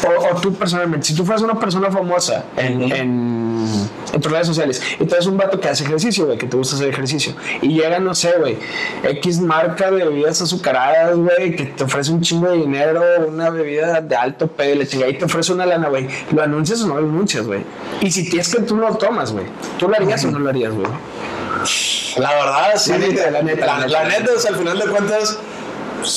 [0.07, 4.47] o, o tú personalmente, si tú fueras una persona famosa en, en, en tus redes
[4.47, 7.35] sociales y tú eres un vato que hace ejercicio, güey, que te gusta hacer ejercicio,
[7.61, 8.57] y llega, no sé, güey,
[9.03, 14.01] X marca de bebidas azucaradas, güey, que te ofrece un chingo de dinero, una bebida
[14.01, 17.07] de alto pedo, y y te ofrece una lana, güey, ¿lo anuncias o no lo
[17.07, 17.61] anuncias, güey?
[18.01, 19.45] Y si tienes que tú lo tomas, güey,
[19.79, 20.87] ¿tú lo harías o no lo harías, güey?
[22.17, 22.91] La verdad, sí.
[22.93, 24.05] La neta, la neta, La, neta.
[24.05, 25.39] neta, o sea, al final de cuentas,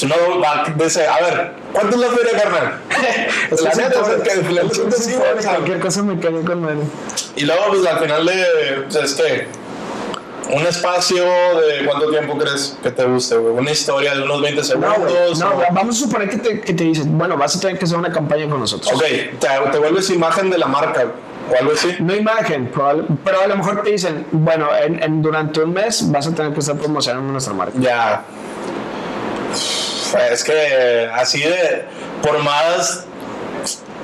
[0.03, 2.79] uno va, dice, a ver, ¿cuánto es la feria, carnal?
[3.63, 6.61] la neta, o sea, que al final de cuentas sí, Cualquier cosa me quedé con
[6.61, 6.77] madre.
[7.35, 9.47] Y luego, pues al final de, sea, este,
[10.51, 13.55] un espacio de cuánto tiempo crees que te guste, güey.
[13.55, 15.39] Una historia de unos 20 No, segundos.
[15.39, 17.97] no, vamos a suponer que te, que te dicen, bueno, vas a tener que hacer
[17.97, 18.91] una campaña con nosotros.
[18.93, 21.05] Ok, te, te vuelves imagen de la marca
[21.51, 21.95] o algo así.
[21.99, 26.09] No imagen, probable- pero a lo mejor te dicen, bueno, en, en- durante un mes
[26.11, 27.73] vas a tener que estar promocionando nuestra marca.
[27.79, 28.23] Ya.
[30.31, 31.85] Es que así de,
[32.23, 33.05] por más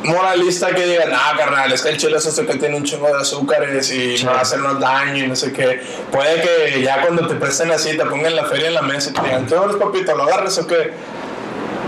[0.03, 3.21] moralista que digan, ah, carnal, es que el chile es que tiene un chingo de
[3.21, 5.81] azúcares y no va a hacernos daño y no sé qué.
[6.11, 9.13] Puede que ya cuando te presten así, te pongan la feria en la mesa y
[9.13, 10.15] te digan, ¿qué horas, papito?
[10.15, 10.93] ¿Lo agarras o qué?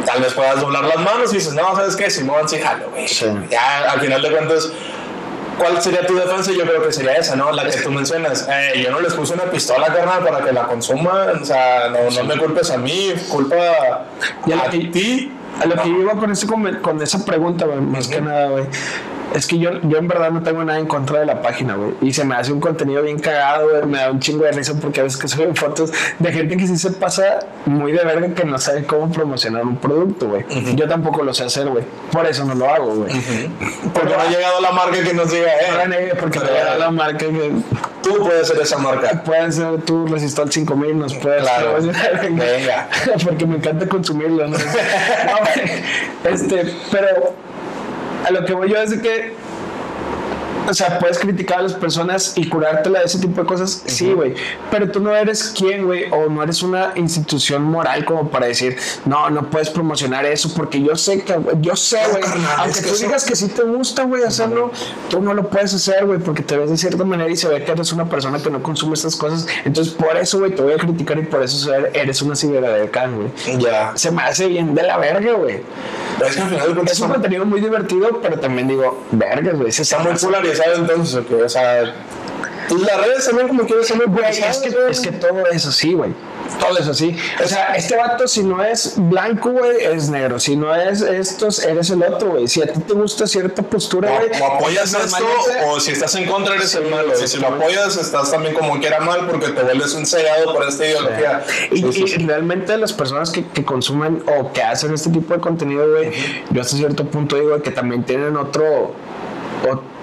[0.05, 2.09] Tal vez puedas doblar las manos y dices, no, ¿sabes qué?
[2.09, 3.07] Simón, sí, jalo, güey.
[3.07, 3.25] Sí.
[3.49, 4.71] Ya, al final de cuentas,
[5.57, 6.51] ¿cuál sería tu defensa?
[6.51, 7.51] Yo creo que sería esa, ¿no?
[7.51, 8.47] La que tú mencionas.
[8.49, 11.41] Eh, yo no les puse una pistola, carnal, para que la consuman.
[11.41, 15.31] O sea, no, no me culpes a mí, culpa a a ti.
[15.61, 16.47] A lo que yo iba con, ese,
[16.81, 18.65] con esa pregunta, güey, más que nada, güey,
[19.33, 21.93] es que yo, yo en verdad no tengo nada en contra de la página, güey.
[22.01, 23.85] Y se me hace un contenido bien cagado, güey.
[23.85, 26.67] Me da un chingo de risa porque a veces que suben fotos de gente que
[26.67, 30.45] sí se pasa muy de verga que no sabe cómo promocionar un producto, güey.
[30.75, 31.83] Yo tampoco lo sé hacer, güey.
[32.11, 33.13] Por eso no lo hago, güey.
[33.93, 37.17] Porque no ha llegado la marca que nos diga, eh, porque te da la marca
[37.17, 37.51] que
[38.01, 39.23] tú puedes ser esa marca.
[39.23, 41.77] pueden ser tú Resistol 5000, nos puedes Claro.
[42.29, 42.89] Venga.
[43.23, 44.57] porque me encanta consumirlo, ¿no?
[46.23, 47.33] Este, pero
[48.25, 49.33] a lo que voy yo es que
[50.67, 54.11] o sea, puedes criticar a las personas y curártela de ese tipo de cosas, sí,
[54.11, 54.35] güey.
[54.69, 58.77] Pero tú no eres quien, güey, o no eres una institución moral como para decir,
[59.05, 62.23] no, no puedes promocionar eso, porque yo sé que, yo sé, güey,
[62.57, 64.71] aunque tú digas que sí te gusta, güey, hacerlo,
[65.09, 67.63] tú no lo puedes hacer, güey, porque te ves de cierta manera y se ve
[67.63, 69.47] que eres una persona que no consume estas cosas.
[69.63, 73.59] Entonces, por eso, güey, te voy a criticar y por eso eres una ciberdecan, güey.
[73.59, 73.93] Ya.
[73.95, 75.61] Se me hace bien de la verga, güey.
[76.25, 80.13] Es que Es un contenido muy divertido, pero también digo, vergas, güey, se está muy
[80.13, 81.35] polarizado entonces, ¿o qué?
[81.35, 81.93] o sea,
[82.69, 85.93] y las redes también como quieres ser muy es que, es que todo eso sí,
[85.93, 86.11] güey.
[86.59, 87.15] todo es así.
[87.43, 90.39] O sea, este vato, si no es blanco, güey, es negro.
[90.39, 92.47] Si no es estos, eres el otro, güey.
[92.47, 94.41] Si a ti te gusta cierta postura, güey.
[94.41, 95.25] O, o apoyas esto,
[95.67, 97.13] o si estás en contra, eres el malo.
[97.21, 100.53] y si lo apoyas, estás también como que era mal porque te vuelves un cegado
[100.53, 101.45] por esta ideología.
[101.71, 105.89] Y, y realmente las personas que, que, consumen o que hacen este tipo de contenido,
[105.89, 106.11] güey,
[106.49, 108.93] yo hasta cierto punto digo que también tienen otro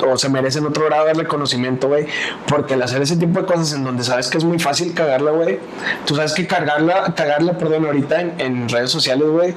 [0.07, 2.07] o, se merecen otro grado de reconocimiento, güey.
[2.47, 5.31] Porque al hacer ese tipo de cosas en donde sabes que es muy fácil cagarla,
[5.31, 5.59] güey.
[6.07, 9.55] Tú sabes que cargarla, cagarla, perdón, ahorita en, en redes sociales, güey.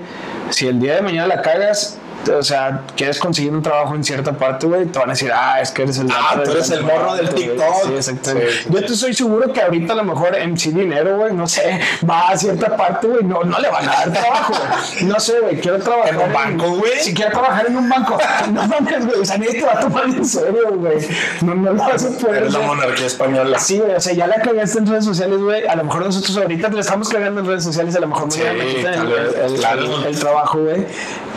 [0.49, 1.99] Si el día de mañana la cagas,
[2.31, 5.61] o sea, quieres conseguir un trabajo en cierta parte, güey, te van a decir, ah,
[5.61, 6.09] es que eres el.
[6.11, 7.85] Ah, tú eres el morro del TikTok.
[7.85, 8.51] Sí, exactamente.
[8.69, 12.29] Yo te estoy seguro que ahorita a lo mejor MC Dinero, güey, no sé, va
[12.29, 15.05] a cierta parte, güey, no, no le van a dar trabajo, güey.
[15.05, 16.13] No sé, güey, quiero trabajar.
[16.13, 16.99] ¿En un banco, güey?
[16.99, 18.17] Si quiero trabajar en un banco.
[18.47, 20.97] No mames, güey, o sea, nadie te va a tomar en serio, güey.
[21.41, 22.43] No, no lo vas a poder.
[22.43, 23.59] Eres la monarquía española.
[23.59, 25.67] Sí, güey, o sea, ya la cagaste en redes sociales, güey.
[25.67, 28.41] A lo mejor nosotros ahorita le estamos cagando en redes sociales, a lo mejor sí,
[28.57, 30.85] me quitan el, el, el, el, trabajo, güey.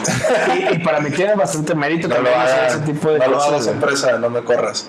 [0.73, 3.27] Y, para mí tiene bastante mérito no también lo hacer hagas, ese tipo de no
[3.27, 3.49] lo cosas.
[3.51, 3.75] hagas, güey.
[3.75, 4.89] empresa, no me corras.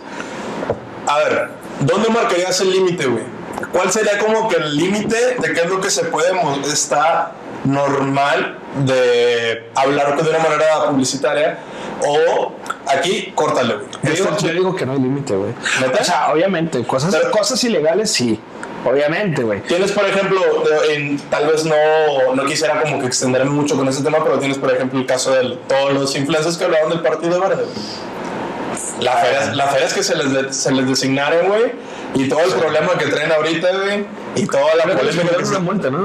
[1.08, 1.50] A ver,
[1.82, 3.24] ¿dónde marcarías el límite, güey?
[3.72, 6.32] ¿Cuál sería como que el límite de qué es lo que se puede
[6.72, 7.32] está
[7.64, 11.60] normal de hablar de una manera publicitaria?
[12.04, 12.54] O
[12.88, 13.88] aquí, córtale, güey.
[14.04, 15.52] Yo digo, Esto- yo digo que no hay límite, güey.
[16.00, 18.40] O sea, obviamente, cosas, Pero- cosas ilegales sí.
[18.84, 19.62] Obviamente, güey.
[19.62, 20.42] Tienes, por ejemplo,
[20.90, 21.76] en- tal vez no,
[22.36, 25.32] no quisiera como que extenderme mucho con ese tema, pero tienes, por ejemplo, el caso
[25.32, 27.66] de todos los influencers que hablaban del Partido Verde.
[29.00, 31.74] Las ferias, las ferias que se les, de- se les designaron, güey,
[32.16, 34.06] y todo el problema que traen ahorita, güey,
[34.36, 36.00] y toda la polémica que una multa, ¿no?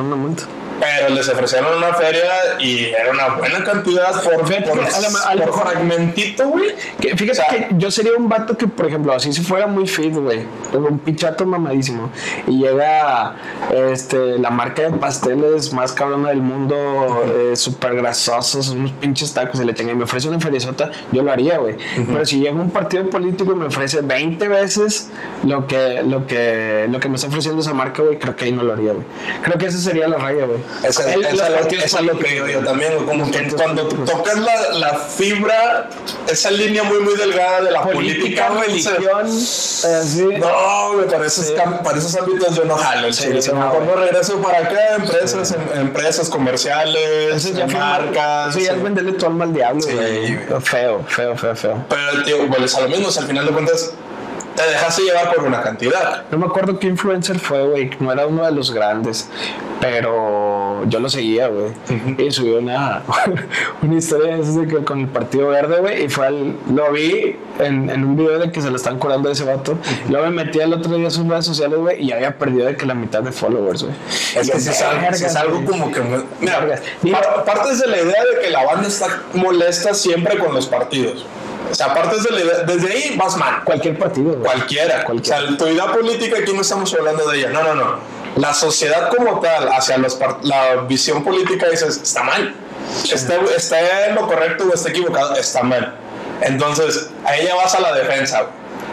[0.00, 0.44] Una multa.
[0.80, 6.70] Pero les ofrecieron una feria y era una buena cantidad por, por, fragmentito, güey.
[7.00, 9.66] Que, fíjate O sea, que yo sería un vato que, por ejemplo, así si fuera
[9.66, 12.10] muy fit, güey, un pichato mamadísimo,
[12.46, 13.36] y llega
[13.72, 19.60] este, la marca de pasteles más cabrona del mundo, eh, súper grasosos, unos pinches tacos,
[19.60, 21.76] y le tenga y me ofrece una feriezota, yo lo haría, güey.
[22.06, 25.10] Pero si llega un partido político y me ofrece 20 veces
[25.44, 28.52] lo que, lo que, lo que me está ofreciendo esa marca, güey, creo que ahí
[28.52, 29.04] no lo haría, güey.
[29.42, 30.60] Creo que esa sería la raya, güey.
[30.82, 33.48] Esa, El- esa los es lo- esa es lo que digo yo también, como que
[33.52, 35.88] cuando tocas la, la fibra,
[36.26, 40.24] esa línea muy muy delgada de la política, política, güey, dices, religión, eh, sí.
[40.38, 43.12] No, güey, para esos, cam- para esos ámbitos yo no jalo.
[43.12, 43.42] Sí, chile.
[43.42, 48.50] sí, mejor no regreso para acá, empresas, em- empresas comerciales, ya, mal- marcas.
[48.56, 48.82] eso ya es sí.
[48.82, 50.36] venderle tu alma al diablo, Sí, güey.
[50.46, 50.60] güey.
[50.62, 51.84] Feo, feo, feo, feo.
[51.88, 53.90] Pero, tío, vuelves a lo mismo, o sea, al final de cuentas,
[54.56, 56.24] te dejaste llevar por una cantidad.
[56.30, 57.90] No me acuerdo qué influencer fue, güey.
[58.00, 59.28] No era uno de los grandes.
[59.80, 61.72] Pero yo lo seguía, güey.
[62.18, 63.02] Y subió una,
[63.82, 66.04] una historia de que con el Partido Verde, güey.
[66.04, 66.56] Y fue al.
[66.74, 69.78] Lo vi en, en un video de que se lo están curando a ese vato.
[70.06, 72.02] Y luego me metí el otro día a sus redes sociales, güey.
[72.04, 73.94] Y había perdido de que la mitad de followers, güey.
[74.36, 75.66] Es Y que si es algo, "Verga, sí es algo güey".
[75.66, 76.00] como que...
[76.40, 76.82] Mira, Vergas.
[77.02, 80.66] Digo- par- partes de la idea de que la banda está molesta siempre con los
[80.66, 81.24] partidos.
[81.70, 82.58] O sea, partes de la idea...
[82.66, 83.62] Desde ahí vas mal.
[83.64, 84.42] Cualquier partido, güey.
[84.42, 85.04] Cualquiera.
[85.04, 85.38] Cualquiera.
[85.38, 87.50] O sea, tu idea política aquí no estamos hablando de ella.
[87.50, 87.98] No, no, no.
[88.36, 92.54] La sociedad como tal, hacia los la visión política, dices, está mal.
[93.12, 95.96] Está, está en lo correcto o está equivocado, está mal.
[96.40, 98.46] Entonces, a ella vas a la defensa.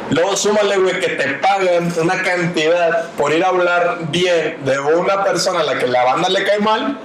[0.09, 5.23] Luego súmale, güey, que te pagan una cantidad por ir a hablar bien de una
[5.23, 6.97] persona a la que la banda le cae mal,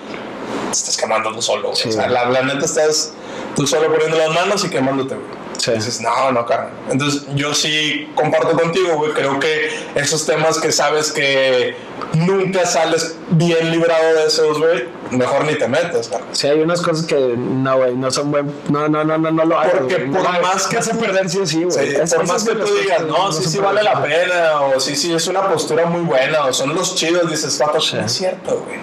[0.70, 1.68] estás quemando tú solo.
[1.70, 1.82] güey.
[1.82, 1.88] Sí.
[1.88, 3.12] O sea, la, la neta estás
[3.56, 5.41] tú solo poniendo las manos y quemándote, güey.
[5.62, 5.70] Sí.
[5.70, 6.70] Dices, no, no, carnal.
[6.90, 9.12] Entonces, yo sí comparto contigo, güey.
[9.12, 11.76] Creo que esos temas que sabes que
[12.14, 16.28] nunca sales bien librado de esos, güey, mejor ni te metes, carnal.
[16.32, 18.52] Sí, hay unas cosas que no, güey, no son buen.
[18.70, 19.74] No, no, no, no, no lo hagas.
[19.78, 20.10] Porque güey.
[20.10, 21.90] por No, más que- vas a perder sí sí, güey.
[21.92, 24.96] Sí, por más que tú digas, que no, sí, sí vale la pena, o sí,
[24.96, 28.64] sí, es una postura muy buena, o son los chidos, dices, pato, no es cierto,
[28.66, 28.80] güey.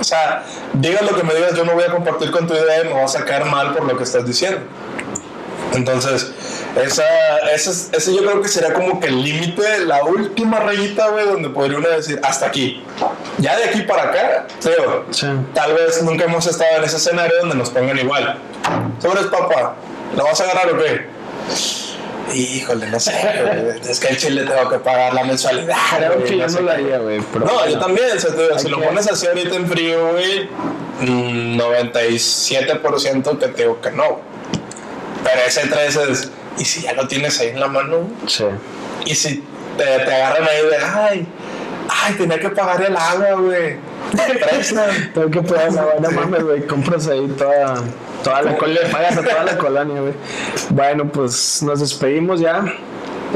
[0.00, 2.82] O sea, digas lo que me digas, yo no voy a compartir con tu idea
[2.84, 4.60] y me vas a caer mal por lo que estás diciendo.
[5.74, 6.30] Entonces,
[6.76, 7.04] esa,
[7.54, 11.24] esa, es- ese yo creo que sería como que el límite, la última rayita, güey,
[11.26, 12.82] donde podría uno decir, hasta aquí.
[13.38, 14.46] Ya de aquí para acá.
[14.58, 15.26] Sí.
[15.54, 18.38] Tal vez nunca hemos estado en ese escenario donde nos pongan igual.
[19.00, 19.74] Sobres, papá,
[20.16, 21.06] ¿lo vas a agarrar o qué?
[22.34, 23.80] Híjole, no sé, güey.
[23.90, 25.76] es que el chile tengo que pagar la mensualidad.
[25.96, 26.70] Creo güey, que yo no qué.
[26.70, 27.20] haría, güey.
[27.32, 30.48] pero No, yo también, o sea, si lo pones así ahorita en frío, güey,
[31.00, 34.20] mm, 97% que te digo que no.
[35.24, 38.08] Pero ese 3 es, ¿y si ya lo tienes ahí en la mano?
[38.26, 38.44] Sí.
[39.06, 39.44] Y si
[39.76, 41.26] te, te agarran ahí de, ay,
[41.88, 43.76] ay, tenía que pagar el agua, güey.
[45.14, 46.66] Tengo que pagar la buena mames, güey.
[46.66, 47.82] Compras ahí toda,
[48.22, 50.14] toda la colonia, pagas a toda la colonia, güey.
[50.70, 52.64] Bueno, pues nos despedimos ya.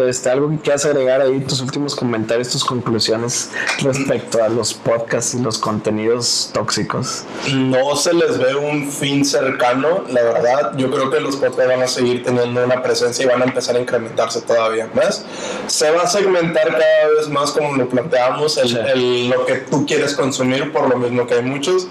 [0.05, 3.51] Este, algo que quieras agregar ahí, tus últimos comentarios, tus conclusiones
[3.83, 7.25] respecto a los podcasts y los contenidos tóxicos.
[7.55, 10.73] No se les ve un fin cercano, la verdad.
[10.77, 13.77] Yo creo que los podcasts van a seguir teniendo una presencia y van a empezar
[13.77, 15.25] a incrementarse todavía más.
[15.67, 18.79] Se va a segmentar cada vez más como lo planteamos, el, Sí.
[18.93, 21.87] el- lo que tú quieres consumir, por lo mismo que hay muchos,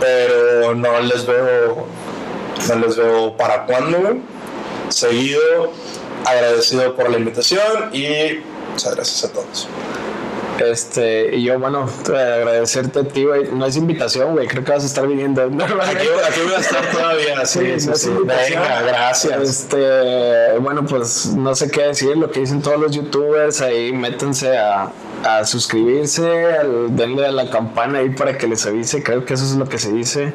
[0.00, 1.86] pero no les veo,
[2.68, 4.16] no les veo para cuándo.
[4.88, 5.72] Seguido,
[6.26, 8.40] agradecido por la invitación y
[8.72, 9.68] muchas gracias a todos.
[10.58, 13.50] Este, y yo, bueno, te- agradecerte a ti, güey.
[13.52, 14.46] No es invitación, güey.
[14.48, 15.42] Creo que vas a estar viniendo.
[15.42, 18.20] Aquí, aquí voy a estar todavía, sí, sí, no.
[18.24, 19.38] Venga, gracias.
[19.42, 24.56] Este, bueno, pues no sé qué decir, lo que dicen todos los youtubers, ahí métanse
[24.56, 24.90] a,
[25.26, 29.44] a suscribirse, al- denle a la campana ahí para que les avise, creo que eso
[29.44, 30.32] es lo que se dice.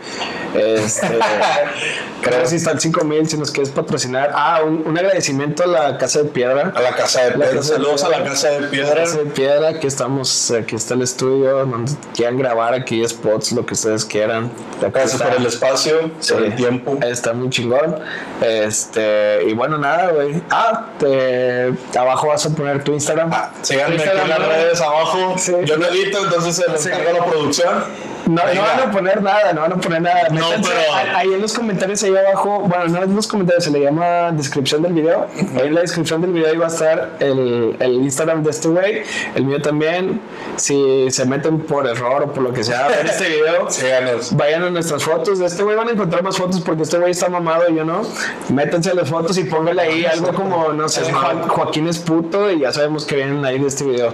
[0.54, 1.08] Este,
[2.22, 4.32] creo que si están 5000, si nos quieres patrocinar.
[4.34, 6.74] Ah, un, un agradecimiento a la Casa de Piedra.
[6.76, 7.56] A la casa de La piedra.
[7.56, 8.96] Casa de Saludos a la casa de piedra.
[9.04, 13.66] Casa de Piedra, aquí estamos, aquí está el estudio, donde quieran grabar aquí spots, lo
[13.66, 14.52] que ustedes quieran.
[14.82, 16.98] Gracias por el espacio, por el tiempo.
[17.02, 17.98] Está muy chingón.
[18.42, 20.42] Este, y bueno, nada, güey.
[20.50, 23.32] Ah, te, abajo vas a poner tu Instagram.
[23.34, 25.36] Ah, síganme aquí en las redes abajo.
[25.38, 25.54] Sí.
[25.66, 26.90] Yo no edito, entonces se lo Sí.
[26.90, 27.86] encarga la producción.
[28.34, 30.30] No, no van a poner nada, no van a poner nada.
[30.30, 33.82] No, pero- ahí en los comentarios, ahí abajo, bueno, no en los comentarios, se le
[33.82, 35.28] llama descripción del video.
[35.56, 38.68] Ahí en la descripción del video ahí va a estar el, el Instagram de este
[38.70, 39.04] güey,
[39.36, 40.22] el mío también.
[40.58, 44.36] Si se meten por error o por lo que sea a ver este video, Síganos.
[44.36, 45.40] vayan a nuestras fotos.
[45.40, 47.84] De este güey van a encontrar más fotos porque este güey está mamado y yo
[47.86, 48.02] no.
[48.50, 52.52] Métanse a las fotos y póngale ahí algo como, no sé, Joa- Joaquín es puto
[52.52, 54.14] y ya sabemos que vienen ahí de este video.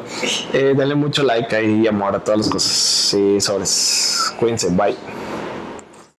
[0.53, 2.71] Eh, denle mucho like ahí y amor a todas las cosas.
[2.71, 4.06] Sí, sobres.
[4.37, 4.97] Quincy, bye.